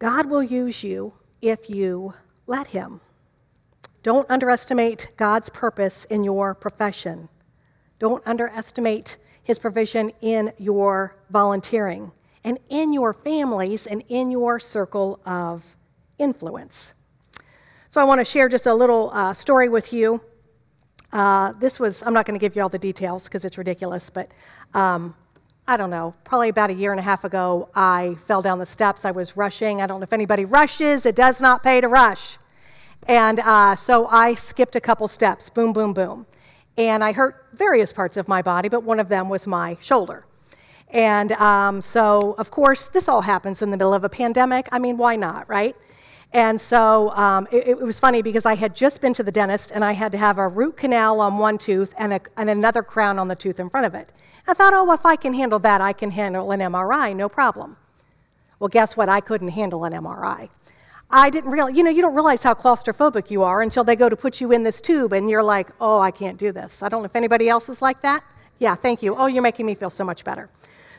God 0.00 0.28
will 0.28 0.42
use 0.42 0.82
you 0.82 1.12
if 1.44 1.68
you 1.68 2.14
let 2.46 2.68
Him. 2.68 3.00
Don't 4.02 4.28
underestimate 4.30 5.08
God's 5.16 5.48
purpose 5.48 6.04
in 6.06 6.24
your 6.24 6.54
profession. 6.54 7.28
Don't 7.98 8.26
underestimate 8.26 9.18
His 9.42 9.58
provision 9.58 10.10
in 10.20 10.52
your 10.58 11.16
volunteering 11.30 12.12
and 12.44 12.58
in 12.68 12.92
your 12.92 13.12
families 13.12 13.86
and 13.86 14.02
in 14.08 14.30
your 14.30 14.58
circle 14.58 15.20
of 15.24 15.76
influence. 16.18 16.94
So, 17.88 18.00
I 18.00 18.04
want 18.04 18.20
to 18.20 18.24
share 18.24 18.48
just 18.48 18.66
a 18.66 18.74
little 18.74 19.10
uh, 19.12 19.32
story 19.32 19.68
with 19.68 19.92
you. 19.92 20.20
Uh, 21.12 21.52
this 21.52 21.78
was, 21.78 22.02
I'm 22.02 22.12
not 22.12 22.26
going 22.26 22.38
to 22.38 22.44
give 22.44 22.56
you 22.56 22.62
all 22.62 22.68
the 22.68 22.78
details 22.78 23.24
because 23.24 23.44
it's 23.44 23.56
ridiculous, 23.56 24.10
but 24.10 24.32
um, 24.74 25.14
I 25.66 25.78
don't 25.78 25.88
know, 25.88 26.14
probably 26.24 26.50
about 26.50 26.68
a 26.68 26.74
year 26.74 26.90
and 26.90 27.00
a 27.00 27.02
half 27.02 27.24
ago, 27.24 27.70
I 27.74 28.16
fell 28.26 28.42
down 28.42 28.58
the 28.58 28.66
steps. 28.66 29.06
I 29.06 29.12
was 29.12 29.34
rushing. 29.34 29.80
I 29.80 29.86
don't 29.86 29.98
know 29.98 30.04
if 30.04 30.12
anybody 30.12 30.44
rushes, 30.44 31.06
it 31.06 31.16
does 31.16 31.40
not 31.40 31.62
pay 31.62 31.80
to 31.80 31.88
rush. 31.88 32.36
And 33.08 33.40
uh, 33.40 33.74
so 33.74 34.06
I 34.08 34.34
skipped 34.34 34.76
a 34.76 34.80
couple 34.80 35.08
steps, 35.08 35.48
boom, 35.48 35.72
boom, 35.72 35.94
boom. 35.94 36.26
And 36.76 37.02
I 37.02 37.12
hurt 37.12 37.46
various 37.54 37.94
parts 37.94 38.18
of 38.18 38.28
my 38.28 38.42
body, 38.42 38.68
but 38.68 38.82
one 38.82 39.00
of 39.00 39.08
them 39.08 39.30
was 39.30 39.46
my 39.46 39.78
shoulder. 39.80 40.26
And 40.90 41.32
um, 41.32 41.80
so, 41.80 42.34
of 42.36 42.50
course, 42.50 42.88
this 42.88 43.08
all 43.08 43.22
happens 43.22 43.62
in 43.62 43.70
the 43.70 43.76
middle 43.76 43.94
of 43.94 44.04
a 44.04 44.08
pandemic. 44.08 44.68
I 44.70 44.78
mean, 44.78 44.98
why 44.98 45.16
not, 45.16 45.48
right? 45.48 45.74
And 46.34 46.60
so 46.60 47.10
um, 47.10 47.46
it, 47.52 47.68
it, 47.68 47.78
was 47.78 48.00
funny 48.00 48.20
because 48.20 48.44
I 48.44 48.56
had 48.56 48.74
just 48.74 49.00
been 49.00 49.14
to 49.14 49.22
the 49.22 49.30
dentist 49.30 49.70
and 49.70 49.84
I 49.84 49.92
had 49.92 50.10
to 50.12 50.18
have 50.18 50.36
a 50.36 50.48
root 50.48 50.76
canal 50.76 51.20
on 51.20 51.38
one 51.38 51.58
tooth 51.58 51.94
and, 51.96 52.12
a, 52.12 52.20
and 52.36 52.50
another 52.50 52.82
crown 52.82 53.20
on 53.20 53.28
the 53.28 53.36
tooth 53.36 53.60
in 53.60 53.70
front 53.70 53.86
of 53.86 53.94
it. 53.94 54.12
I 54.48 54.52
thought, 54.52 54.74
oh, 54.74 54.90
if 54.92 55.06
I 55.06 55.14
can 55.14 55.32
handle 55.32 55.60
that, 55.60 55.80
I 55.80 55.92
can 55.92 56.10
handle 56.10 56.50
an 56.50 56.58
MRI, 56.58 57.14
no 57.14 57.28
problem. 57.28 57.76
Well, 58.58 58.66
guess 58.66 58.96
what? 58.96 59.08
I 59.08 59.20
couldn't 59.20 59.50
handle 59.50 59.84
an 59.84 59.92
MRI. 59.92 60.50
I 61.08 61.30
didn't 61.30 61.52
realize, 61.52 61.76
you 61.76 61.84
know, 61.84 61.90
you 61.90 62.02
don't 62.02 62.16
realize 62.16 62.42
how 62.42 62.54
claustrophobic 62.54 63.30
you 63.30 63.44
are 63.44 63.62
until 63.62 63.84
they 63.84 63.94
go 63.94 64.08
to 64.08 64.16
put 64.16 64.40
you 64.40 64.50
in 64.50 64.64
this 64.64 64.80
tube 64.80 65.12
and 65.12 65.30
you're 65.30 65.44
like, 65.44 65.70
oh, 65.80 66.00
I 66.00 66.10
can't 66.10 66.36
do 66.36 66.50
this. 66.50 66.82
I 66.82 66.88
don't 66.88 67.02
know 67.02 67.06
if 67.06 67.14
anybody 67.14 67.48
else 67.48 67.68
is 67.68 67.80
like 67.80 68.02
that. 68.02 68.24
Yeah, 68.58 68.74
thank 68.74 69.04
you. 69.04 69.14
Oh, 69.14 69.26
you're 69.26 69.42
making 69.42 69.66
me 69.66 69.76
feel 69.76 69.90
so 69.90 70.02
much 70.02 70.24
better. 70.24 70.50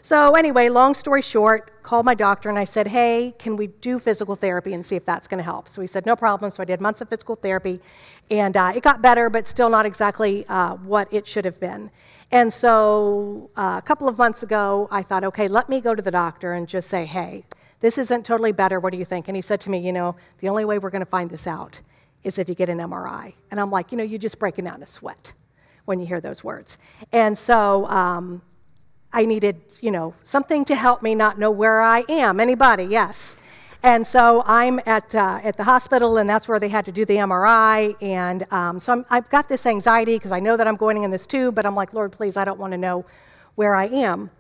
So, 0.05 0.35
anyway, 0.35 0.69
long 0.69 0.93
story 0.93 1.23
short, 1.23 1.81
called 1.81 2.05
my 2.05 2.13
doctor 2.13 2.47
and 2.47 2.59
I 2.59 2.65
said, 2.65 2.85
hey, 2.85 3.33
can 3.39 3.55
we 3.55 3.65
do 3.65 3.97
physical 3.97 4.35
therapy 4.35 4.75
and 4.75 4.85
see 4.85 4.95
if 4.95 5.03
that's 5.03 5.27
going 5.27 5.39
to 5.39 5.43
help? 5.43 5.67
So 5.67 5.81
he 5.81 5.87
said, 5.87 6.05
no 6.05 6.15
problem. 6.15 6.51
So 6.51 6.61
I 6.61 6.65
did 6.65 6.79
months 6.79 7.01
of 7.01 7.09
physical 7.09 7.35
therapy 7.35 7.79
and 8.29 8.55
uh, 8.55 8.73
it 8.75 8.83
got 8.83 9.01
better, 9.01 9.31
but 9.31 9.47
still 9.47 9.67
not 9.67 9.87
exactly 9.87 10.45
uh, 10.45 10.75
what 10.75 11.11
it 11.11 11.25
should 11.25 11.43
have 11.43 11.59
been. 11.59 11.89
And 12.31 12.53
so 12.53 13.49
uh, 13.57 13.79
a 13.79 13.81
couple 13.81 14.07
of 14.07 14.19
months 14.19 14.43
ago, 14.43 14.87
I 14.91 15.01
thought, 15.01 15.23
okay, 15.23 15.47
let 15.47 15.69
me 15.69 15.81
go 15.81 15.95
to 15.95 16.03
the 16.03 16.11
doctor 16.11 16.53
and 16.53 16.67
just 16.67 16.87
say, 16.87 17.05
hey, 17.05 17.43
this 17.79 17.97
isn't 17.97 18.27
totally 18.27 18.51
better. 18.51 18.79
What 18.79 18.91
do 18.91 18.99
you 18.99 19.05
think? 19.05 19.27
And 19.27 19.35
he 19.35 19.41
said 19.41 19.59
to 19.61 19.71
me, 19.71 19.79
You 19.79 19.91
know, 19.91 20.15
the 20.37 20.49
only 20.49 20.65
way 20.65 20.77
we're 20.77 20.91
going 20.91 21.03
to 21.03 21.09
find 21.09 21.31
this 21.31 21.47
out 21.47 21.81
is 22.23 22.37
if 22.37 22.47
you 22.47 22.53
get 22.53 22.69
an 22.69 22.77
MRI. 22.77 23.33
And 23.49 23.59
I'm 23.59 23.71
like, 23.71 23.91
You 23.91 23.97
know, 23.97 24.03
you're 24.03 24.19
just 24.19 24.37
breaking 24.37 24.67
out 24.67 24.77
in 24.77 24.83
a 24.83 24.87
sweat 24.87 25.33
when 25.85 25.99
you 25.99 26.05
hear 26.05 26.21
those 26.21 26.43
words. 26.43 26.77
And 27.11 27.35
so 27.35 27.87
um, 27.87 28.43
I 29.15 29.25
needed, 29.25 29.61
you 29.79 29.91
know, 29.91 30.13
something 30.23 30.65
to 30.65 30.75
help 30.75 31.01
me 31.01 31.15
not 31.15 31.39
know 31.39 31.49
where 31.49 31.79
I 31.79 32.03
am. 32.09 32.41
Anybody? 32.41 32.83
Yes. 32.83 33.37
And 33.81 34.05
so 34.05 34.43
I'm 34.45 34.81
at, 34.85 35.15
uh, 35.15 35.39
at 35.41 35.55
the 35.55 35.63
hospital, 35.63 36.17
and 36.17 36.29
that's 36.29 36.49
where 36.49 36.59
they 36.59 36.67
had 36.67 36.83
to 36.83 36.91
do 36.91 37.05
the 37.05 37.15
MRI. 37.15 37.95
And 38.01 38.45
um, 38.51 38.81
so 38.81 39.05
i 39.09 39.15
have 39.15 39.29
got 39.29 39.47
this 39.47 39.65
anxiety 39.65 40.15
because 40.15 40.33
I 40.33 40.41
know 40.41 40.57
that 40.57 40.67
I'm 40.67 40.75
going 40.75 41.01
in 41.03 41.11
this 41.11 41.25
tube, 41.25 41.55
but 41.55 41.65
I'm 41.65 41.75
like, 41.75 41.93
Lord, 41.93 42.11
please, 42.11 42.35
I 42.35 42.43
don't 42.43 42.59
want 42.59 42.73
to 42.73 42.77
know 42.77 43.05
where 43.55 43.73
I 43.73 43.85
am. 43.85 44.31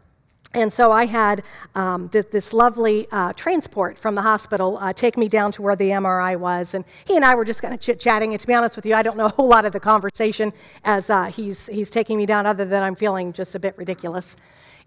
And 0.53 0.73
so 0.73 0.91
I 0.91 1.05
had 1.05 1.43
um, 1.75 2.09
th- 2.09 2.31
this 2.31 2.51
lovely 2.51 3.07
uh, 3.11 3.31
transport 3.31 3.97
from 3.97 4.15
the 4.15 4.23
hospital 4.23 4.77
uh, 4.81 4.91
take 4.91 5.15
me 5.15 5.29
down 5.29 5.53
to 5.53 5.61
where 5.61 5.77
the 5.77 5.91
MRI 5.91 6.37
was. 6.37 6.73
And 6.73 6.83
he 7.05 7.15
and 7.15 7.23
I 7.23 7.35
were 7.35 7.45
just 7.45 7.61
kind 7.61 7.73
of 7.73 7.79
chit 7.79 7.99
chatting. 8.01 8.33
And 8.33 8.41
to 8.41 8.47
be 8.47 8.53
honest 8.53 8.75
with 8.75 8.85
you, 8.85 8.93
I 8.93 9.03
don't 9.03 9.15
know 9.15 9.25
a 9.25 9.29
whole 9.29 9.47
lot 9.47 9.63
of 9.63 9.71
the 9.71 9.79
conversation 9.79 10.51
as 10.83 11.09
uh, 11.09 11.25
he's, 11.25 11.67
he's 11.67 11.89
taking 11.89 12.17
me 12.17 12.25
down, 12.25 12.45
other 12.45 12.65
than 12.65 12.83
I'm 12.83 12.95
feeling 12.95 13.31
just 13.31 13.55
a 13.55 13.59
bit 13.59 13.77
ridiculous. 13.77 14.35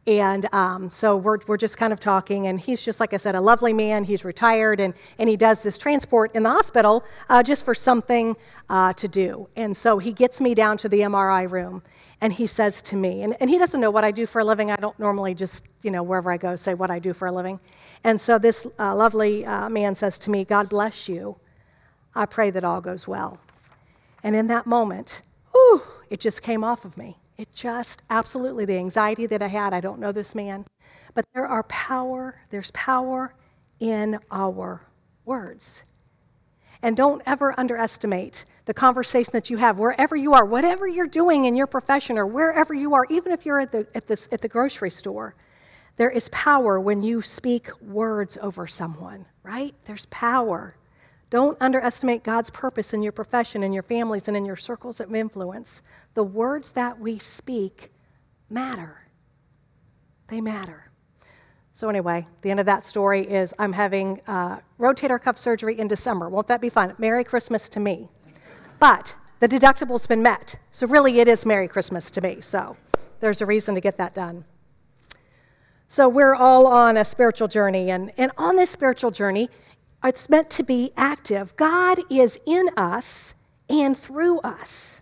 And 0.08 0.48
um, 0.54 0.90
so 0.90 1.18
we're, 1.18 1.36
we're 1.46 1.58
just 1.58 1.76
kind 1.76 1.92
of 1.92 2.00
talking, 2.00 2.46
and 2.46 2.58
he's 2.58 2.82
just, 2.82 2.98
like 2.98 3.12
I 3.12 3.18
said, 3.18 3.34
a 3.34 3.40
lovely 3.42 3.74
man. 3.74 4.04
He's 4.04 4.24
retired, 4.24 4.80
and, 4.80 4.94
and 5.18 5.28
he 5.28 5.36
does 5.36 5.62
this 5.62 5.76
transport 5.76 6.34
in 6.34 6.44
the 6.44 6.48
hospital 6.48 7.04
uh, 7.28 7.42
just 7.42 7.62
for 7.62 7.74
something 7.74 8.34
uh, 8.70 8.94
to 8.94 9.06
do. 9.06 9.50
And 9.54 9.76
so 9.76 9.98
he 9.98 10.14
gets 10.14 10.40
me 10.40 10.54
down 10.54 10.78
to 10.78 10.88
the 10.88 11.00
MRI 11.00 11.50
room, 11.50 11.82
and 12.22 12.32
he 12.32 12.46
says 12.46 12.80
to 12.84 12.96
me, 12.96 13.22
and, 13.22 13.36
and 13.38 13.50
he 13.50 13.58
doesn't 13.58 13.82
know 13.82 13.90
what 13.90 14.02
I 14.02 14.10
do 14.10 14.24
for 14.24 14.40
a 14.40 14.44
living. 14.46 14.70
I 14.70 14.76
don't 14.76 14.98
normally 14.98 15.34
just, 15.34 15.66
you 15.82 15.90
know, 15.90 16.02
wherever 16.02 16.32
I 16.32 16.38
go, 16.38 16.56
say 16.56 16.72
what 16.72 16.90
I 16.90 16.98
do 16.98 17.12
for 17.12 17.28
a 17.28 17.32
living. 17.32 17.60
And 18.02 18.18
so 18.18 18.38
this 18.38 18.66
uh, 18.78 18.94
lovely 18.96 19.44
uh, 19.44 19.68
man 19.68 19.94
says 19.94 20.18
to 20.20 20.30
me, 20.30 20.46
God 20.46 20.70
bless 20.70 21.06
you. 21.10 21.36
I 22.14 22.24
pray 22.24 22.48
that 22.52 22.64
all 22.64 22.80
goes 22.80 23.06
well. 23.06 23.40
And 24.22 24.34
in 24.34 24.46
that 24.46 24.66
moment, 24.66 25.20
whew, 25.52 25.82
it 26.08 26.18
just 26.18 26.40
came 26.40 26.64
off 26.64 26.86
of 26.86 26.96
me. 26.96 27.18
It 27.38 27.54
just 27.54 28.02
absolutely 28.10 28.64
the 28.64 28.76
anxiety 28.76 29.26
that 29.26 29.42
I 29.42 29.46
had. 29.46 29.72
I 29.72 29.80
don't 29.80 30.00
know 30.00 30.10
this 30.10 30.34
man, 30.34 30.66
but 31.14 31.24
there 31.32 31.46
are 31.46 31.62
power, 31.64 32.42
there's 32.50 32.72
power 32.72 33.32
in 33.78 34.18
our 34.30 34.82
words. 35.24 35.84
And 36.82 36.96
don't 36.96 37.22
ever 37.26 37.54
underestimate 37.58 38.44
the 38.64 38.74
conversation 38.74 39.30
that 39.32 39.50
you 39.50 39.56
have 39.56 39.78
wherever 39.78 40.16
you 40.16 40.34
are, 40.34 40.44
whatever 40.44 40.86
you're 40.86 41.06
doing 41.06 41.44
in 41.44 41.54
your 41.54 41.68
profession 41.68 42.18
or 42.18 42.26
wherever 42.26 42.74
you 42.74 42.94
are, 42.94 43.06
even 43.08 43.30
if 43.32 43.46
you're 43.46 43.60
at 43.60 43.70
the, 43.70 43.86
at, 43.94 44.08
this, 44.08 44.28
at 44.32 44.42
the 44.42 44.48
grocery 44.48 44.90
store. 44.90 45.36
There 45.96 46.10
is 46.10 46.28
power 46.30 46.78
when 46.78 47.02
you 47.02 47.22
speak 47.22 47.70
words 47.80 48.36
over 48.40 48.66
someone, 48.66 49.26
right? 49.42 49.74
There's 49.84 50.06
power. 50.06 50.76
Don't 51.30 51.60
underestimate 51.60 52.22
God's 52.22 52.50
purpose 52.50 52.94
in 52.94 53.02
your 53.02 53.12
profession, 53.12 53.62
in 53.62 53.72
your 53.72 53.82
families, 53.82 54.28
and 54.28 54.36
in 54.36 54.46
your 54.46 54.56
circles 54.56 55.00
of 55.00 55.14
influence. 55.14 55.82
The 56.18 56.24
words 56.24 56.72
that 56.72 56.98
we 56.98 57.20
speak 57.20 57.92
matter. 58.50 59.06
They 60.26 60.40
matter. 60.40 60.90
So, 61.72 61.88
anyway, 61.88 62.26
the 62.42 62.50
end 62.50 62.58
of 62.58 62.66
that 62.66 62.84
story 62.84 63.20
is 63.20 63.54
I'm 63.56 63.72
having 63.72 64.20
uh, 64.26 64.58
rotator 64.80 65.22
cuff 65.22 65.36
surgery 65.36 65.78
in 65.78 65.86
December. 65.86 66.28
Won't 66.28 66.48
that 66.48 66.60
be 66.60 66.70
fun? 66.70 66.96
Merry 66.98 67.22
Christmas 67.22 67.68
to 67.68 67.78
me. 67.78 68.08
But 68.80 69.14
the 69.38 69.46
deductible's 69.46 70.08
been 70.08 70.20
met. 70.20 70.56
So, 70.72 70.88
really, 70.88 71.20
it 71.20 71.28
is 71.28 71.46
Merry 71.46 71.68
Christmas 71.68 72.10
to 72.10 72.20
me. 72.20 72.40
So, 72.40 72.76
there's 73.20 73.40
a 73.40 73.46
reason 73.46 73.76
to 73.76 73.80
get 73.80 73.96
that 73.98 74.12
done. 74.12 74.44
So, 75.86 76.08
we're 76.08 76.34
all 76.34 76.66
on 76.66 76.96
a 76.96 77.04
spiritual 77.04 77.46
journey. 77.46 77.92
And, 77.92 78.10
and 78.18 78.32
on 78.36 78.56
this 78.56 78.70
spiritual 78.70 79.12
journey, 79.12 79.50
it's 80.02 80.28
meant 80.28 80.50
to 80.50 80.64
be 80.64 80.90
active. 80.96 81.54
God 81.54 82.00
is 82.10 82.40
in 82.44 82.70
us 82.76 83.34
and 83.70 83.96
through 83.96 84.40
us. 84.40 85.00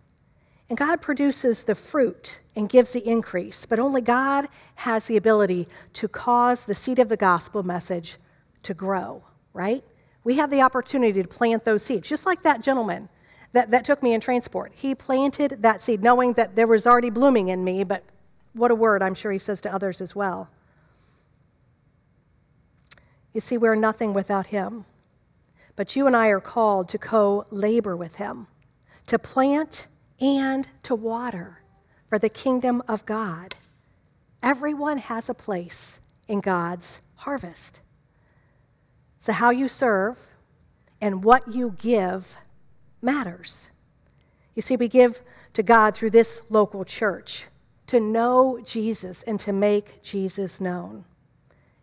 And 0.69 0.77
God 0.77 1.01
produces 1.01 1.65
the 1.65 1.77
fruit 1.77 2.41
and 2.57 2.69
gives 2.69 2.93
the 2.93 3.07
increase, 3.07 3.67
but 3.67 3.79
only 3.79 4.01
God 4.01 4.49
has 4.77 5.07
the 5.07 5.17
ability 5.17 5.69
to 5.95 6.09
cause 6.09 6.65
the 6.65 6.75
seed 6.75 6.99
of 6.99 7.09
the 7.09 7.17
gospel 7.17 7.63
message 7.63 8.17
to 8.65 8.75
grow, 8.75 9.23
right? 9.53 9.85
We 10.25 10.37
have 10.39 10.51
the 10.51 10.63
opportunity 10.63 11.23
to 11.23 11.29
plant 11.29 11.65
those 11.65 11.85
seeds, 11.85 12.09
just 12.09 12.27
like 12.27 12.43
that 12.43 12.63
gentleman 12.63 13.09
that, 13.53 13.71
that 13.71 13.85
took 13.85 14.03
me 14.03 14.13
in 14.13 14.21
transport. 14.21 14.73
He 14.75 14.95
planted 14.95 15.63
that 15.63 15.83
seed 15.83 16.03
knowing 16.03 16.33
that 16.33 16.57
there 16.57 16.67
was 16.67 16.85
already 16.85 17.11
blooming 17.11 17.47
in 17.47 17.63
me, 17.63 17.85
but 17.85 18.03
what 18.53 18.73
a 18.73 18.75
word 18.75 19.03
I'm 19.03 19.15
sure 19.15 19.31
he 19.31 19.39
says 19.39 19.61
to 19.63 19.73
others 19.73 20.01
as 20.01 20.17
well. 20.17 20.49
You 23.33 23.41
see, 23.41 23.57
we're 23.57 23.77
nothing 23.77 24.15
without 24.15 24.47
him, 24.47 24.85
but 25.77 25.95
you 25.95 26.09
and 26.09 26.17
I 26.17 26.29
are 26.29 26.41
called 26.41 26.89
to 26.89 26.99
co 26.99 27.45
labor 27.51 27.95
with 27.95 28.17
him, 28.17 28.49
to 29.07 29.19
plant 29.19 29.87
and 30.21 30.69
to 30.83 30.95
water 30.95 31.61
for 32.09 32.19
the 32.19 32.29
kingdom 32.29 32.83
of 32.89 33.05
God. 33.07 33.55
Everyone 34.43 34.99
has 34.99 35.29
a 35.29 35.35
place 35.35 36.01
in 36.29 36.41
God's 36.41 37.01
harvest. 37.17 37.81
So, 39.19 39.33
how 39.33 39.51
you 39.51 39.69
serve 39.69 40.19
and 41.01 41.25
what 41.25 41.49
you 41.49 41.75
give 41.79 42.35
matters. 43.03 43.71
You 44.55 44.63
see, 44.63 44.77
we 44.77 44.89
give 44.89 45.21
to 45.55 45.63
God 45.63 45.95
through 45.95 46.11
this 46.11 46.43
local 46.49 46.85
church 46.85 47.47
to 47.89 48.01
know 48.01 48.61
Jesus 48.65 49.23
and 49.23 49.39
to 49.41 49.53
make 49.53 50.03
Jesus 50.03 50.61
known. 50.61 51.05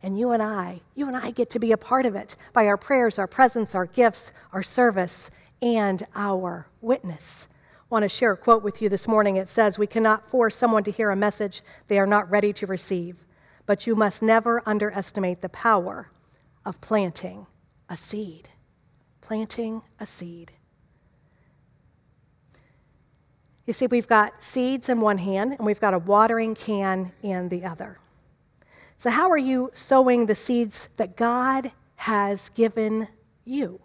And 0.02 0.18
you 0.18 0.32
and 0.32 0.44
I, 0.44 0.82
you 0.96 1.08
and 1.08 1.16
I 1.16 1.32
get 1.32 1.50
to 1.52 1.60
be 1.60 1.72
a 1.72 1.78
part 1.78 2.06
of 2.06 2.16
it 2.16 2.36
by 2.52 2.68
our 2.68 2.78
prayers, 2.78 3.18
our 3.18 3.28
presence, 3.28 3.74
our 3.74 3.86
gifts, 3.86 4.34
our 4.52 4.64
service, 4.64 5.32
and 5.62 6.04
our 6.14 6.68
witness 6.82 7.48
want 7.94 8.04
to 8.04 8.10
share 8.10 8.32
a 8.32 8.38
quote 8.38 8.64
with 8.64 8.82
you 8.82 8.90
this 8.90 9.08
morning. 9.08 9.36
It 9.36 9.50
says, 9.50 9.78
We 9.78 9.86
cannot 9.86 10.28
force 10.28 10.56
someone 10.56 10.84
to 10.86 10.92
hear 10.92 11.12
a 11.12 11.16
message 11.16 11.62
they 11.88 12.00
are 12.00 12.08
not 12.08 12.30
ready 12.30 12.52
to 12.54 12.66
receive, 12.66 13.24
but 13.68 13.86
you 13.86 13.96
must 13.96 14.24
never 14.24 14.64
underestimate 14.66 15.42
the 15.44 15.50
power 15.50 16.10
of 16.66 16.82
planting 16.82 17.46
a 17.88 17.96
seed. 17.96 18.50
Planting 19.22 19.84
a 20.00 20.08
seed. 20.08 20.54
You 23.68 23.74
see, 23.74 23.86
we've 23.86 24.08
got 24.08 24.42
seeds 24.42 24.90
in 24.90 25.00
one 25.00 25.20
hand 25.20 25.52
and 25.52 25.66
we've 25.66 25.80
got 25.80 25.94
a 25.94 26.00
watering 26.00 26.56
can 26.56 27.12
in 27.22 27.50
the 27.50 27.64
other. 27.64 28.00
So, 28.98 29.12
how 29.12 29.30
are 29.30 29.38
you 29.38 29.70
sowing 29.76 30.26
the 30.26 30.36
seeds 30.36 30.90
that 30.98 31.16
God 31.16 31.72
has 31.98 32.50
given 32.50 33.08
you? 33.46 33.80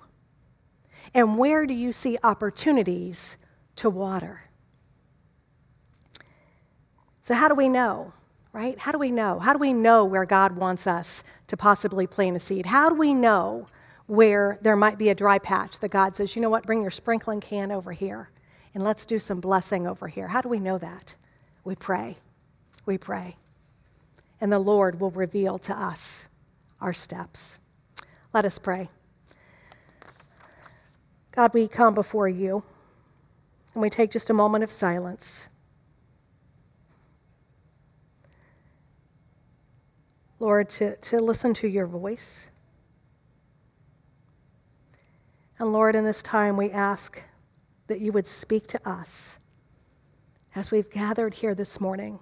And 1.13 1.37
where 1.37 1.67
do 1.67 1.75
you 1.75 1.93
see 1.93 2.17
opportunities 2.25 3.37
to 3.79 3.91
water. 3.91 4.43
So, 7.23 7.35
how 7.35 7.49
do 7.49 7.55
we 7.55 7.69
know, 7.69 8.13
right? 8.53 8.79
How 8.79 8.93
do 8.93 8.99
we 8.99 9.11
know? 9.11 9.39
How 9.39 9.53
do 9.53 9.59
we 9.59 9.73
know 9.73 10.05
where 10.05 10.25
God 10.25 10.57
wants 10.57 10.87
us 10.87 11.23
to 11.49 11.57
possibly 11.57 12.07
plant 12.07 12.37
a 12.37 12.41
seed? 12.41 12.67
How 12.67 12.89
do 12.89 12.95
we 12.95 13.13
know 13.13 13.69
where 14.07 14.59
there 14.63 14.77
might 14.77 14.99
be 14.99 15.11
a 15.11 15.15
dry 15.15 15.39
patch 15.39 15.81
that 15.81 15.91
God 15.91 16.17
says, 16.17 16.35
you 16.35 16.43
know 16.43 16.49
what, 16.49 16.65
bring 16.65 16.81
your 16.81 16.91
sprinkling 16.91 17.41
can 17.41 17.71
over 17.71 17.93
here 17.93 18.31
and 18.73 18.83
let's 18.83 19.05
do 19.05 19.19
some 19.19 19.41
blessing 19.41 19.87
over 19.87 20.09
here? 20.09 20.29
How 20.29 20.41
do 20.41 20.49
we 20.49 20.59
know 20.59 20.79
that? 20.79 21.17
We 21.65 21.77
pray. 21.77 22.17
We 22.87 22.97
pray. 22.97 23.37
And 24.41 24.51
the 24.51 24.59
Lord 24.59 24.99
will 24.99 25.11
reveal 25.11 25.59
to 25.59 25.75
us 25.75 26.29
our 26.81 26.95
steps. 26.95 27.59
Let 28.33 28.47
us 28.47 28.59
pray. 28.59 28.89
God, 31.33 31.53
we 31.53 31.69
come 31.69 31.95
before 31.95 32.29
you 32.29 32.63
and 33.75 33.83
we 33.83 33.91
take 33.91 34.11
just 34.11 34.31
a 34.31 34.35
moment 34.35 34.65
of 34.65 34.71
silence. 34.71 35.49
Lord, 40.41 40.71
to, 40.71 40.97
to 40.97 41.21
listen 41.21 41.53
to 41.55 41.69
your 41.69 41.87
voice. 41.87 42.51
And 45.59 45.73
Lord, 45.73 45.97
in 45.97 46.05
this 46.05 46.23
time, 46.23 46.57
we 46.57 46.71
ask 46.71 47.21
that 47.89 48.01
you 48.01 48.13
would 48.13 48.27
speak 48.27 48.69
to 48.69 48.89
us 48.89 49.39
as 50.55 50.71
we've 50.71 50.91
gathered 50.91 51.35
here 51.35 51.55
this 51.55 51.81
morning 51.81 52.21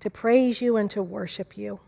to 0.00 0.10
praise 0.10 0.60
you 0.60 0.76
and 0.76 0.90
to 0.90 1.02
worship 1.02 1.56
you. 1.56 1.80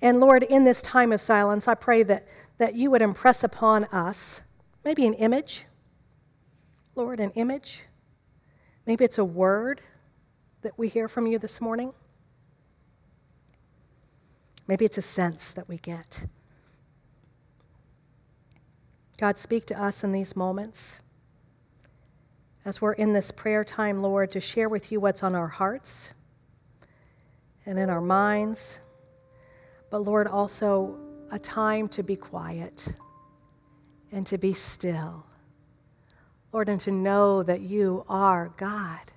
And 0.00 0.20
Lord, 0.20 0.42
in 0.44 0.64
this 0.64 0.80
time 0.80 1.12
of 1.12 1.20
silence, 1.20 1.68
I 1.68 1.74
pray 1.74 2.02
that, 2.04 2.26
that 2.58 2.74
you 2.74 2.90
would 2.90 3.02
impress 3.02 3.44
upon 3.44 3.84
us 3.86 4.40
maybe 4.84 5.06
an 5.06 5.14
image. 5.14 5.66
Lord, 6.94 7.20
an 7.20 7.30
image. 7.32 7.84
Maybe 8.86 9.04
it's 9.04 9.18
a 9.18 9.24
word 9.24 9.80
that 10.62 10.78
we 10.78 10.88
hear 10.88 11.08
from 11.08 11.26
you 11.26 11.38
this 11.38 11.60
morning. 11.60 11.92
Maybe 14.66 14.84
it's 14.84 14.98
a 14.98 15.02
sense 15.02 15.52
that 15.52 15.68
we 15.68 15.78
get. 15.78 16.24
God, 19.18 19.38
speak 19.38 19.66
to 19.66 19.82
us 19.82 20.02
in 20.02 20.12
these 20.12 20.34
moments 20.34 21.00
as 22.64 22.80
we're 22.80 22.92
in 22.92 23.12
this 23.12 23.30
prayer 23.30 23.64
time, 23.64 24.02
Lord, 24.02 24.30
to 24.32 24.40
share 24.40 24.68
with 24.68 24.92
you 24.92 25.00
what's 25.00 25.22
on 25.22 25.34
our 25.34 25.48
hearts 25.48 26.12
and 27.66 27.78
in 27.78 27.90
our 27.90 28.00
minds. 28.00 28.80
But 29.90 30.00
Lord, 30.00 30.26
also 30.26 30.98
a 31.30 31.38
time 31.38 31.88
to 31.88 32.02
be 32.02 32.16
quiet 32.16 32.86
and 34.12 34.26
to 34.26 34.38
be 34.38 34.52
still. 34.52 35.24
Lord, 36.52 36.68
and 36.68 36.80
to 36.80 36.90
know 36.90 37.42
that 37.42 37.60
you 37.60 38.04
are 38.08 38.52
God. 38.56 39.12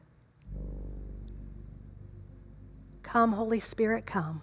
Come, 3.01 3.33
Holy 3.33 3.59
Spirit, 3.59 4.05
come. 4.05 4.41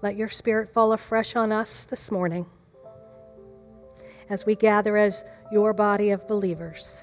Let 0.00 0.16
your 0.16 0.28
spirit 0.28 0.72
fall 0.72 0.92
afresh 0.92 1.34
on 1.34 1.50
us 1.50 1.84
this 1.84 2.12
morning 2.12 2.46
as 4.30 4.46
we 4.46 4.54
gather 4.54 4.96
as 4.96 5.24
your 5.50 5.72
body 5.72 6.10
of 6.10 6.28
believers. 6.28 7.02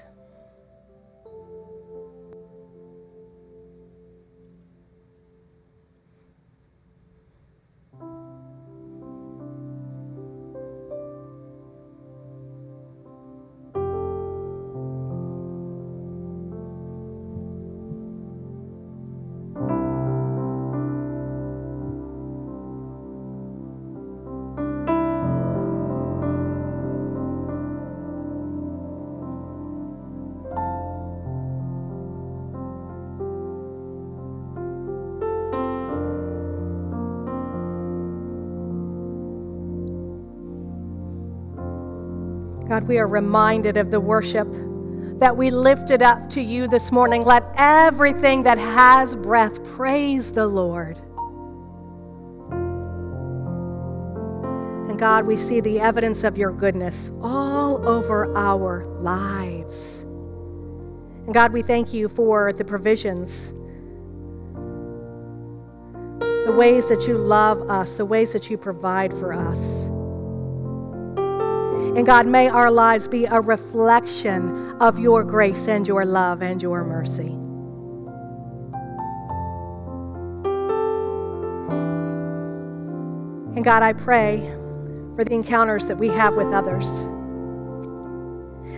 God, 42.76 42.88
we 42.88 42.98
are 42.98 43.08
reminded 43.08 43.78
of 43.78 43.90
the 43.90 43.98
worship 43.98 44.46
that 45.18 45.34
we 45.34 45.48
lifted 45.48 46.02
up 46.02 46.28
to 46.28 46.42
you 46.42 46.68
this 46.68 46.92
morning. 46.92 47.24
Let 47.24 47.42
everything 47.56 48.42
that 48.42 48.58
has 48.58 49.16
breath 49.16 49.64
praise 49.64 50.30
the 50.30 50.46
Lord. 50.46 50.98
And 54.90 54.98
God, 54.98 55.24
we 55.24 55.38
see 55.38 55.60
the 55.60 55.80
evidence 55.80 56.22
of 56.22 56.36
your 56.36 56.52
goodness 56.52 57.10
all 57.22 57.88
over 57.88 58.36
our 58.36 58.84
lives. 59.00 60.02
And 61.24 61.32
God, 61.32 61.54
we 61.54 61.62
thank 61.62 61.94
you 61.94 62.10
for 62.10 62.52
the 62.52 62.64
provisions, 62.66 63.54
the 66.44 66.54
ways 66.54 66.90
that 66.90 67.06
you 67.08 67.16
love 67.16 67.70
us, 67.70 67.96
the 67.96 68.04
ways 68.04 68.34
that 68.34 68.50
you 68.50 68.58
provide 68.58 69.14
for 69.14 69.32
us. 69.32 69.88
And 71.96 72.04
God, 72.04 72.26
may 72.26 72.50
our 72.50 72.70
lives 72.70 73.08
be 73.08 73.24
a 73.24 73.40
reflection 73.40 74.76
of 74.82 74.98
your 74.98 75.24
grace 75.24 75.66
and 75.66 75.88
your 75.88 76.04
love 76.04 76.42
and 76.42 76.60
your 76.60 76.84
mercy. 76.84 77.28
And 83.56 83.64
God, 83.64 83.82
I 83.82 83.94
pray 83.94 84.40
for 85.16 85.24
the 85.24 85.32
encounters 85.32 85.86
that 85.86 85.96
we 85.96 86.08
have 86.08 86.36
with 86.36 86.48
others, 86.48 87.04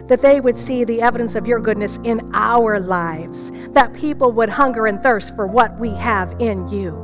that 0.09 0.21
they 0.23 0.39
would 0.39 0.57
see 0.57 0.85
the 0.85 1.03
evidence 1.03 1.35
of 1.35 1.49
your 1.49 1.59
goodness 1.59 1.99
in 2.05 2.31
our 2.33 2.79
lives, 2.79 3.51
that 3.71 3.93
people 3.95 4.31
would 4.31 4.49
hunger 4.49 4.87
and 4.87 5.03
thirst 5.03 5.35
for 5.35 5.49
what 5.49 5.77
we 5.81 5.91
have 5.91 6.41
in 6.41 6.69
you. 6.69 6.95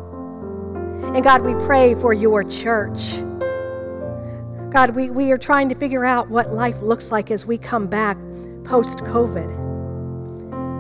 And 1.13 1.25
God, 1.25 1.43
we 1.43 1.55
pray 1.67 1.97
for 1.97 2.13
your 2.15 2.45
church. 2.45 3.17
God, 4.75 4.97
we, 4.97 5.09
we 5.09 5.31
are 5.31 5.39
trying 5.39 5.69
to 5.69 5.77
figure 5.77 6.05
out 6.05 6.29
what 6.29 6.53
life 6.53 6.83
looks 6.83 7.13
like 7.13 7.31
as 7.31 7.47
we 7.47 7.57
come 7.57 7.87
back 7.87 8.19
post 8.65 8.99
COVID. 8.99 9.49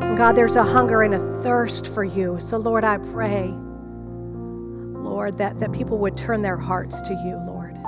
And 0.02 0.18
God, 0.18 0.32
there's 0.32 0.56
a 0.56 0.64
hunger 0.64 1.02
and 1.02 1.14
a 1.14 1.42
thirst 1.44 1.86
for 1.86 2.02
you. 2.02 2.40
So, 2.40 2.56
Lord, 2.56 2.82
I 2.82 2.98
pray, 2.98 3.46
Lord, 3.46 5.38
that, 5.38 5.60
that 5.60 5.70
people 5.70 5.98
would 5.98 6.16
turn 6.16 6.42
their 6.42 6.56
hearts 6.56 7.02
to 7.02 7.12
you, 7.12 7.36
Lord. 7.46 7.78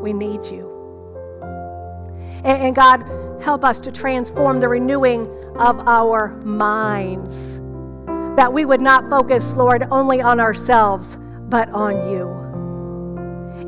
We 0.00 0.12
need 0.12 0.44
you. 0.46 0.70
And, 2.44 2.66
and 2.66 2.76
God, 2.76 3.02
help 3.42 3.64
us 3.64 3.80
to 3.80 3.90
transform 3.90 4.60
the 4.60 4.68
renewing 4.68 5.26
of 5.56 5.80
our 5.88 6.36
minds. 6.42 7.58
That 8.36 8.52
we 8.52 8.64
would 8.64 8.80
not 8.80 9.10
focus, 9.10 9.56
Lord, 9.56 9.88
only 9.90 10.20
on 10.20 10.38
ourselves, 10.38 11.16
but 11.48 11.68
on 11.70 12.08
you 12.12 12.45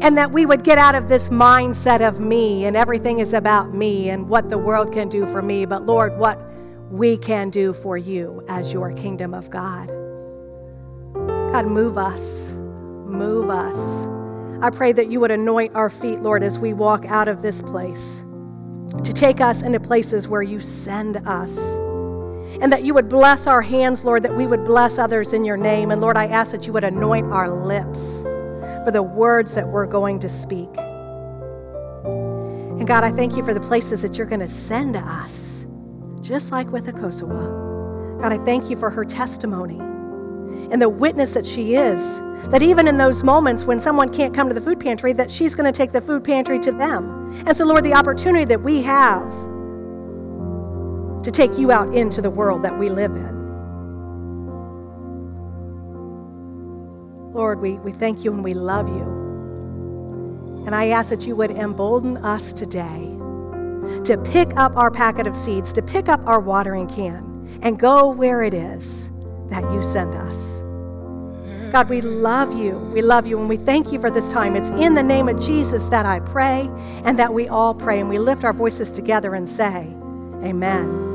and 0.00 0.16
that 0.16 0.30
we 0.30 0.46
would 0.46 0.62
get 0.62 0.78
out 0.78 0.94
of 0.94 1.08
this 1.08 1.28
mindset 1.28 2.06
of 2.06 2.20
me 2.20 2.64
and 2.64 2.76
everything 2.76 3.18
is 3.18 3.32
about 3.34 3.74
me 3.74 4.10
and 4.10 4.28
what 4.28 4.48
the 4.48 4.58
world 4.58 4.92
can 4.92 5.08
do 5.08 5.26
for 5.26 5.42
me, 5.42 5.66
but 5.66 5.86
Lord, 5.86 6.16
what 6.18 6.40
we 6.90 7.18
can 7.18 7.50
do 7.50 7.72
for 7.72 7.98
you 7.98 8.42
as 8.48 8.72
your 8.72 8.92
kingdom 8.92 9.34
of 9.34 9.50
God. 9.50 9.88
God, 11.50 11.66
move 11.66 11.98
us, 11.98 12.50
move 13.06 13.50
us. 13.50 13.76
I 14.62 14.70
pray 14.70 14.92
that 14.92 15.10
you 15.10 15.20
would 15.20 15.30
anoint 15.30 15.74
our 15.74 15.90
feet, 15.90 16.20
Lord, 16.20 16.42
as 16.42 16.58
we 16.58 16.72
walk 16.72 17.04
out 17.06 17.26
of 17.26 17.42
this 17.42 17.60
place, 17.62 18.24
to 19.02 19.12
take 19.12 19.40
us 19.40 19.62
into 19.62 19.80
places 19.80 20.28
where 20.28 20.42
you 20.42 20.60
send 20.60 21.16
us. 21.18 21.58
And 22.60 22.72
that 22.72 22.82
you 22.82 22.94
would 22.94 23.08
bless 23.08 23.46
our 23.46 23.62
hands, 23.62 24.04
Lord, 24.04 24.22
that 24.22 24.34
we 24.34 24.46
would 24.46 24.64
bless 24.64 24.98
others 24.98 25.32
in 25.32 25.44
your 25.44 25.56
name. 25.56 25.90
And 25.90 26.00
Lord, 26.00 26.16
I 26.16 26.26
ask 26.26 26.50
that 26.52 26.66
you 26.66 26.72
would 26.72 26.82
anoint 26.82 27.30
our 27.30 27.48
lips 27.48 28.17
for 28.88 28.92
the 28.92 29.02
words 29.02 29.52
that 29.52 29.68
we're 29.68 29.84
going 29.84 30.18
to 30.18 30.30
speak. 30.30 30.74
And 32.78 32.86
God, 32.86 33.04
I 33.04 33.10
thank 33.10 33.36
you 33.36 33.44
for 33.44 33.52
the 33.52 33.60
places 33.60 34.00
that 34.00 34.16
you're 34.16 34.26
going 34.26 34.40
to 34.40 34.48
send 34.48 34.96
us, 34.96 35.66
just 36.22 36.52
like 36.52 36.72
with 36.72 36.86
Akosua. 36.86 38.18
God, 38.22 38.32
I 38.32 38.42
thank 38.46 38.70
you 38.70 38.78
for 38.78 38.88
her 38.88 39.04
testimony 39.04 39.78
and 40.72 40.80
the 40.80 40.88
witness 40.88 41.34
that 41.34 41.44
she 41.44 41.74
is. 41.74 42.18
That 42.48 42.62
even 42.62 42.88
in 42.88 42.96
those 42.96 43.22
moments 43.22 43.64
when 43.64 43.78
someone 43.78 44.10
can't 44.10 44.32
come 44.32 44.48
to 44.48 44.54
the 44.54 44.60
food 44.62 44.80
pantry, 44.80 45.12
that 45.12 45.30
she's 45.30 45.54
going 45.54 45.70
to 45.70 45.76
take 45.76 45.92
the 45.92 46.00
food 46.00 46.24
pantry 46.24 46.58
to 46.60 46.72
them. 46.72 47.30
And 47.46 47.54
so, 47.54 47.66
Lord, 47.66 47.84
the 47.84 47.92
opportunity 47.92 48.46
that 48.46 48.62
we 48.62 48.80
have 48.84 49.30
to 51.24 51.30
take 51.30 51.58
you 51.58 51.72
out 51.72 51.94
into 51.94 52.22
the 52.22 52.30
world 52.30 52.62
that 52.62 52.78
we 52.78 52.88
live 52.88 53.10
in. 53.10 53.37
Lord, 57.38 57.60
we, 57.60 57.74
we 57.74 57.92
thank 57.92 58.24
you 58.24 58.32
and 58.32 58.42
we 58.42 58.52
love 58.52 58.88
you. 58.88 60.64
And 60.66 60.74
I 60.74 60.88
ask 60.88 61.10
that 61.10 61.24
you 61.24 61.36
would 61.36 61.52
embolden 61.52 62.16
us 62.16 62.52
today 62.52 63.04
to 64.02 64.20
pick 64.32 64.56
up 64.56 64.76
our 64.76 64.90
packet 64.90 65.28
of 65.28 65.36
seeds, 65.36 65.72
to 65.74 65.80
pick 65.80 66.08
up 66.08 66.20
our 66.26 66.40
watering 66.40 66.88
can, 66.88 67.48
and 67.62 67.78
go 67.78 68.10
where 68.10 68.42
it 68.42 68.54
is 68.54 69.08
that 69.50 69.62
you 69.72 69.84
send 69.84 70.16
us. 70.16 70.58
God, 71.70 71.88
we 71.88 72.00
love 72.00 72.58
you. 72.58 72.76
We 72.92 73.02
love 73.02 73.24
you, 73.24 73.38
and 73.38 73.48
we 73.48 73.56
thank 73.56 73.92
you 73.92 74.00
for 74.00 74.10
this 74.10 74.32
time. 74.32 74.56
It's 74.56 74.70
in 74.70 74.96
the 74.96 75.02
name 75.04 75.28
of 75.28 75.40
Jesus 75.40 75.86
that 75.86 76.06
I 76.06 76.18
pray 76.18 76.68
and 77.04 77.16
that 77.20 77.32
we 77.32 77.46
all 77.46 77.72
pray, 77.72 78.00
and 78.00 78.08
we 78.08 78.18
lift 78.18 78.42
our 78.42 78.52
voices 78.52 78.90
together 78.90 79.36
and 79.36 79.48
say, 79.48 79.86
Amen. 80.42 81.07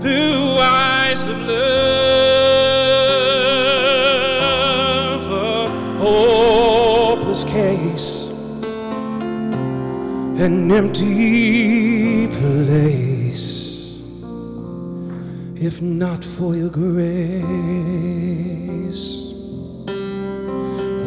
Through 0.00 0.58
eyes 0.58 1.26
of 1.26 1.38
love 1.38 1.56
a 5.30 5.68
hopeless 5.98 7.44
case, 7.44 8.28
an 10.38 10.70
empty 10.70 12.26
place 12.28 12.96
if 15.58 15.82
not 15.82 16.24
for 16.24 16.54
your 16.54 16.70
grace. 16.70 16.96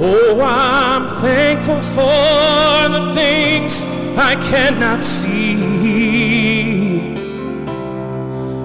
Oh, 0.01 0.41
I'm 0.41 1.07
thankful 1.21 1.79
for 1.81 2.89
the 2.95 3.13
things 3.15 3.85
I 4.17 4.35
cannot 4.49 5.03
see. 5.03 6.38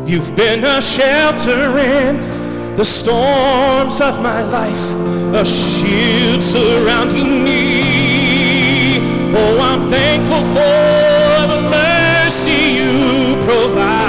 You've 0.06 0.36
been 0.36 0.64
a 0.64 0.82
shelter 0.82 1.78
in 1.78 2.76
the 2.76 2.84
storms 2.84 4.02
of 4.02 4.20
my 4.20 4.42
life, 4.42 4.90
a 5.34 5.44
shield 5.46 6.42
surrounding 6.42 7.42
me. 7.42 8.98
Oh, 9.34 9.58
I'm 9.60 9.88
thankful 9.88 10.42
for 10.42 11.46
the 11.52 11.60
mercy 11.70 12.74
you 12.74 13.36
provide 13.44 14.04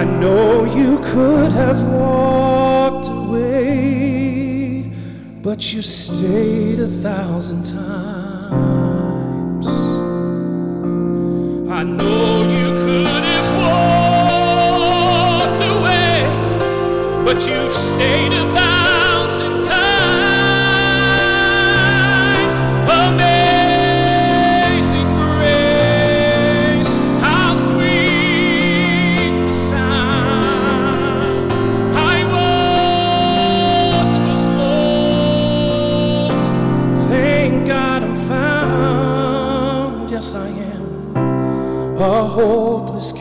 I 0.00 0.04
know 0.04 0.64
you 0.64 0.98
could 1.00 1.52
have 1.52 1.82
walked 1.84 3.08
away, 3.08 4.90
but 5.42 5.72
you 5.72 5.82
stayed 5.82 6.80
a 6.80 6.88
thousand 6.88 7.64
times. 7.64 7.84
I 11.70 11.82
know 11.82 12.48
you 12.50 12.63
you've 17.42 17.74
stayed 17.74 18.32
a 18.32 18.44
thousand 18.54 19.60
times. 19.60 19.74
Amazing 23.10 25.08
grace, 25.14 26.96
how 27.20 27.54
sweet 27.54 29.46
the 29.46 29.52
sound. 29.52 31.52
I 31.96 32.24
once 34.00 34.16
was 34.28 34.46
lost, 34.62 36.54
thank 37.10 37.66
God 37.66 38.02
I'm 38.04 38.16
found. 38.28 40.10
Yes, 40.10 40.34
I 40.34 40.48
am 40.48 40.84
a 41.98 42.24
hopeless 42.26 43.12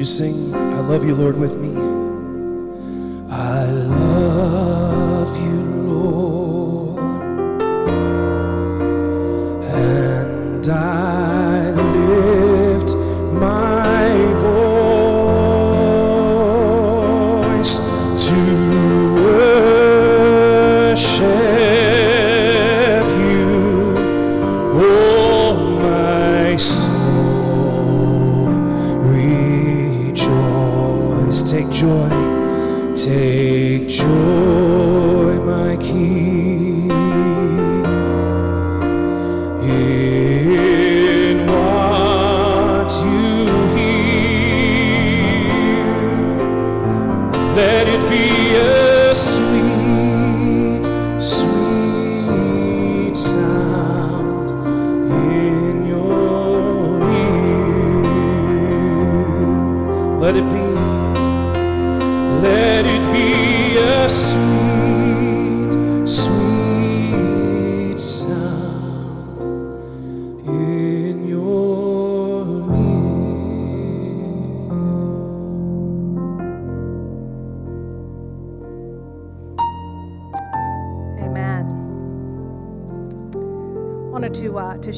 You 0.00 0.06
sing, 0.06 0.54
I 0.54 0.80
love 0.80 1.04
you, 1.04 1.14
Lord, 1.14 1.36
with 1.36 1.58
me? 1.58 1.99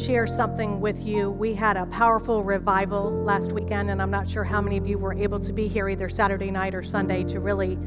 Share 0.02 0.26
something 0.26 0.80
with 0.80 1.00
you. 1.00 1.30
We 1.30 1.54
had 1.54 1.76
a 1.76 1.86
powerful 1.86 2.42
revival 2.42 3.12
last 3.22 3.52
weekend, 3.52 3.88
and 3.88 4.02
I'm 4.02 4.10
not 4.10 4.28
sure 4.28 4.42
how 4.42 4.60
many 4.60 4.76
of 4.76 4.84
you 4.84 4.98
were 4.98 5.14
able 5.14 5.38
to 5.38 5.52
be 5.52 5.68
here 5.68 5.88
either 5.88 6.08
Saturday 6.08 6.50
night 6.50 6.74
or 6.74 6.82
Sunday 6.82 7.22
to 7.24 7.38
really 7.38 7.78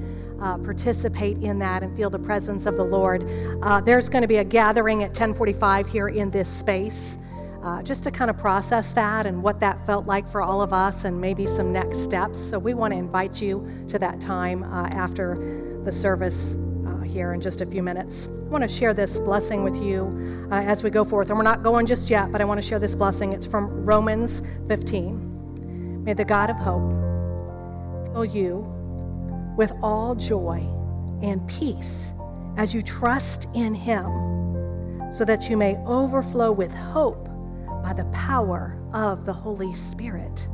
uh, 0.41 0.57
participate 0.59 1.39
in 1.39 1.59
that 1.59 1.83
and 1.83 1.95
feel 1.97 2.09
the 2.09 2.19
presence 2.19 2.65
of 2.67 2.77
the 2.77 2.85
Lord. 2.85 3.29
Uh, 3.61 3.81
there's 3.81 4.07
going 4.07 4.21
to 4.21 4.29
be 4.29 4.37
a 4.37 4.45
gathering 4.45 5.03
at 5.03 5.13
10:45 5.13 5.87
here 5.87 6.07
in 6.07 6.31
this 6.31 6.49
space. 6.49 7.17
Uh, 7.61 7.81
just 7.81 8.03
to 8.03 8.11
kind 8.11 8.29
of 8.29 8.37
process 8.37 8.93
that 8.93 9.25
and 9.25 9.41
what 9.41 9.59
that 9.59 9.83
felt 9.87 10.05
like 10.05 10.27
for 10.27 10.39
all 10.39 10.61
of 10.61 10.71
us, 10.71 11.03
and 11.03 11.19
maybe 11.19 11.47
some 11.47 11.73
next 11.73 11.97
steps. 11.97 12.37
So, 12.37 12.59
we 12.59 12.75
want 12.75 12.93
to 12.93 12.97
invite 12.97 13.41
you 13.41 13.67
to 13.89 13.97
that 13.97 14.21
time 14.21 14.63
uh, 14.63 14.87
after 14.91 15.81
the 15.83 15.91
service 15.91 16.55
uh, 16.85 16.99
here 16.99 17.33
in 17.33 17.41
just 17.41 17.61
a 17.61 17.65
few 17.65 17.81
minutes. 17.81 18.29
I 18.45 18.47
want 18.47 18.61
to 18.61 18.67
share 18.67 18.93
this 18.93 19.19
blessing 19.19 19.63
with 19.63 19.75
you 19.81 20.47
uh, 20.51 20.61
as 20.61 20.83
we 20.83 20.91
go 20.91 21.03
forth. 21.03 21.29
And 21.29 21.37
we're 21.37 21.43
not 21.43 21.63
going 21.63 21.87
just 21.87 22.11
yet, 22.11 22.31
but 22.31 22.41
I 22.41 22.45
want 22.45 22.61
to 22.61 22.67
share 22.67 22.77
this 22.77 22.93
blessing. 22.93 23.33
It's 23.33 23.47
from 23.47 23.83
Romans 23.83 24.43
15. 24.67 26.03
May 26.03 26.13
the 26.13 26.25
God 26.25 26.51
of 26.51 26.55
hope 26.57 26.91
fill 28.13 28.23
you 28.23 28.57
with 29.57 29.71
all 29.81 30.13
joy 30.13 30.63
and 31.23 31.45
peace 31.47 32.11
as 32.55 32.71
you 32.71 32.83
trust 32.83 33.47
in 33.55 33.73
Him, 33.73 35.11
so 35.11 35.25
that 35.25 35.49
you 35.49 35.57
may 35.57 35.75
overflow 35.77 36.51
with 36.51 36.71
hope 36.71 37.27
by 37.81 37.93
the 37.93 38.05
power 38.13 38.77
of 38.93 39.25
the 39.25 39.33
Holy 39.33 39.73
Spirit. 39.73 40.47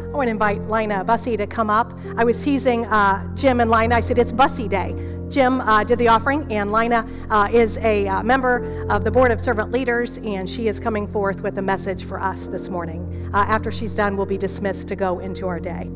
I 0.00 0.10
want 0.10 0.26
to 0.26 0.32
invite 0.32 0.68
Lina 0.68 1.04
Bussy 1.04 1.36
to 1.36 1.46
come 1.46 1.70
up. 1.70 1.96
I 2.16 2.24
was 2.24 2.42
teasing 2.42 2.84
uh, 2.86 3.32
Jim 3.36 3.60
and 3.60 3.70
Lina. 3.70 3.94
I 3.94 4.00
said, 4.00 4.18
It's 4.18 4.32
Bussy 4.32 4.66
Day. 4.66 5.17
Jim 5.30 5.60
uh, 5.60 5.84
did 5.84 5.98
the 5.98 6.08
offering, 6.08 6.50
and 6.52 6.72
Lina 6.72 7.06
uh, 7.30 7.48
is 7.52 7.76
a 7.78 8.08
uh, 8.08 8.22
member 8.22 8.86
of 8.88 9.04
the 9.04 9.10
Board 9.10 9.30
of 9.30 9.40
Servant 9.40 9.70
Leaders, 9.70 10.18
and 10.18 10.48
she 10.48 10.68
is 10.68 10.80
coming 10.80 11.06
forth 11.06 11.42
with 11.42 11.58
a 11.58 11.62
message 11.62 12.04
for 12.04 12.20
us 12.20 12.46
this 12.46 12.68
morning. 12.68 13.30
Uh, 13.34 13.44
after 13.46 13.70
she's 13.70 13.94
done, 13.94 14.16
we'll 14.16 14.26
be 14.26 14.38
dismissed 14.38 14.88
to 14.88 14.96
go 14.96 15.18
into 15.18 15.46
our 15.46 15.60
day. 15.60 15.90